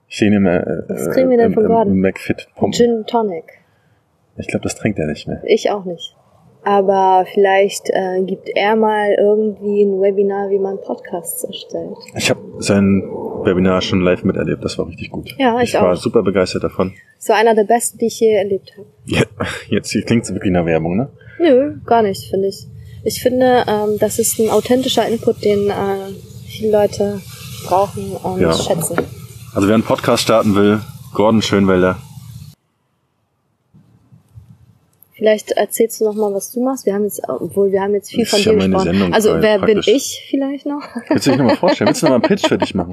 [0.07, 1.93] Ich sehe ihn immer, äh, Was kriegen wir denn im, von im, Gordon?
[1.93, 2.47] im McFit.
[2.71, 3.45] Gin Tonic.
[4.37, 5.41] Ich glaube, das trinkt er nicht mehr.
[5.45, 6.15] Ich auch nicht.
[6.63, 11.95] Aber vielleicht äh, gibt er mal irgendwie ein Webinar, wie man Podcasts erstellt.
[12.15, 13.01] Ich habe sein
[13.43, 14.63] Webinar schon live miterlebt.
[14.63, 15.33] Das war richtig gut.
[15.39, 15.95] Ja, ich war auch.
[15.97, 16.93] super begeistert davon.
[17.17, 18.85] So einer der besten, die ich je erlebt habe.
[19.05, 19.23] Ja,
[19.69, 21.09] jetzt klingt es wirklich nach Werbung, ne?
[21.39, 22.67] Nö, gar nicht, finde ich.
[23.03, 25.73] Ich finde, ähm, das ist ein authentischer Input, den äh,
[26.45, 27.19] viele Leute
[27.65, 28.53] brauchen und Ja.
[28.53, 28.97] schätzen.
[29.55, 30.79] Also wer einen Podcast starten will,
[31.15, 31.97] Gordon Schönwelder.
[35.21, 36.87] Vielleicht erzählst du noch mal, was du machst.
[36.87, 39.13] Wir haben jetzt, obwohl wir haben jetzt viel Das von dir gesprochen.
[39.13, 39.85] Also wer praktisch.
[39.85, 40.81] bin ich vielleicht noch?
[41.09, 41.89] Willst du dich nochmal vorstellen?
[41.89, 42.91] Willst du nochmal einen Pitch für dich machen?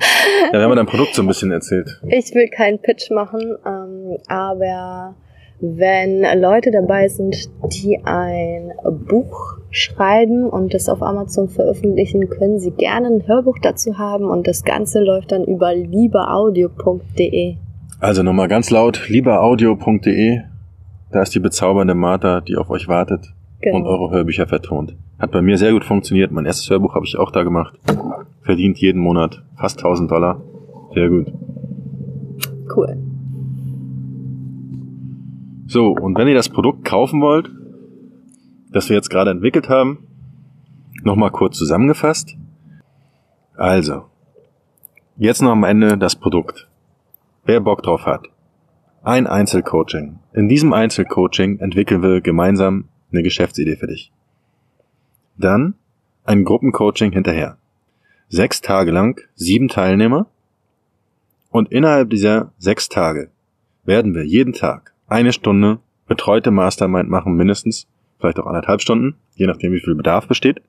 [0.52, 2.02] Ja, wir haben dein Produkt so ein bisschen erzählt.
[2.06, 5.14] Ich will keinen Pitch machen, ähm, aber
[5.60, 8.72] wenn Leute dabei sind, die ein
[9.08, 14.46] Buch schreiben und das auf Amazon veröffentlichen, können sie gerne ein Hörbuch dazu haben und
[14.46, 17.56] das Ganze läuft dann über liebeaudio.de.
[18.00, 20.42] Also nochmal ganz laut, lieberaudio.de.
[21.10, 23.78] Da ist die bezaubernde Martha, die auf euch wartet Genau.
[23.78, 24.94] und eure Hörbücher vertont.
[25.18, 26.30] Hat bei mir sehr gut funktioniert.
[26.30, 27.74] Mein erstes Hörbuch habe ich auch da gemacht.
[28.42, 30.40] Verdient jeden Monat fast 1000 Dollar.
[30.94, 31.32] Sehr gut.
[32.74, 32.96] Cool.
[35.66, 37.50] So, und wenn ihr das Produkt kaufen wollt,
[38.70, 40.06] das wir jetzt gerade entwickelt haben,
[41.02, 42.36] nochmal kurz zusammengefasst.
[43.56, 44.04] Also,
[45.16, 46.68] jetzt noch am Ende das Produkt.
[47.44, 48.28] Wer Bock drauf hat.
[49.04, 50.18] Ein Einzelcoaching.
[50.32, 54.10] In diesem Einzelcoaching entwickeln wir gemeinsam eine Geschäftsidee für dich.
[55.36, 55.74] Dann
[56.24, 57.58] ein Gruppencoaching hinterher.
[58.28, 60.26] Sechs Tage lang, sieben Teilnehmer.
[61.50, 63.30] Und innerhalb dieser sechs Tage
[63.84, 67.86] werden wir jeden Tag eine Stunde betreute Mastermind machen, mindestens,
[68.18, 70.60] vielleicht auch anderthalb Stunden, je nachdem wie viel Bedarf besteht,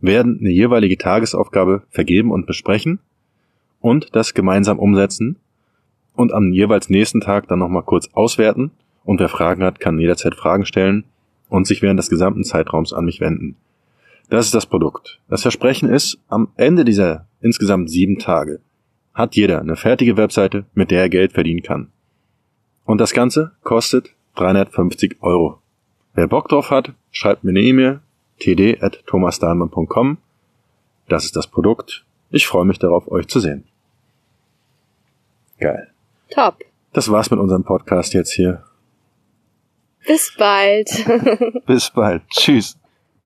[0.00, 2.98] werden eine jeweilige Tagesaufgabe vergeben und besprechen
[3.80, 5.36] und das gemeinsam umsetzen
[6.20, 8.70] und am jeweils nächsten Tag dann nochmal kurz auswerten
[9.04, 11.04] und wer Fragen hat, kann jederzeit Fragen stellen
[11.48, 13.56] und sich während des gesamten Zeitraums an mich wenden.
[14.28, 15.18] Das ist das Produkt.
[15.28, 18.60] Das Versprechen ist, am Ende dieser insgesamt sieben Tage
[19.14, 21.88] hat jeder eine fertige Webseite, mit der er Geld verdienen kann.
[22.84, 25.58] Und das Ganze kostet 350 Euro.
[26.14, 28.00] Wer Bock drauf hat, schreibt mir eine E-Mail
[28.40, 30.18] td.thomasdahlmann.com.
[31.08, 32.04] Das ist das Produkt.
[32.30, 33.64] Ich freue mich darauf, euch zu sehen.
[35.58, 35.88] Geil.
[36.30, 36.58] Top.
[36.92, 38.64] Das war's mit unserem Podcast jetzt hier.
[40.06, 40.88] Bis bald.
[41.66, 42.22] Bis bald.
[42.30, 42.79] Tschüss.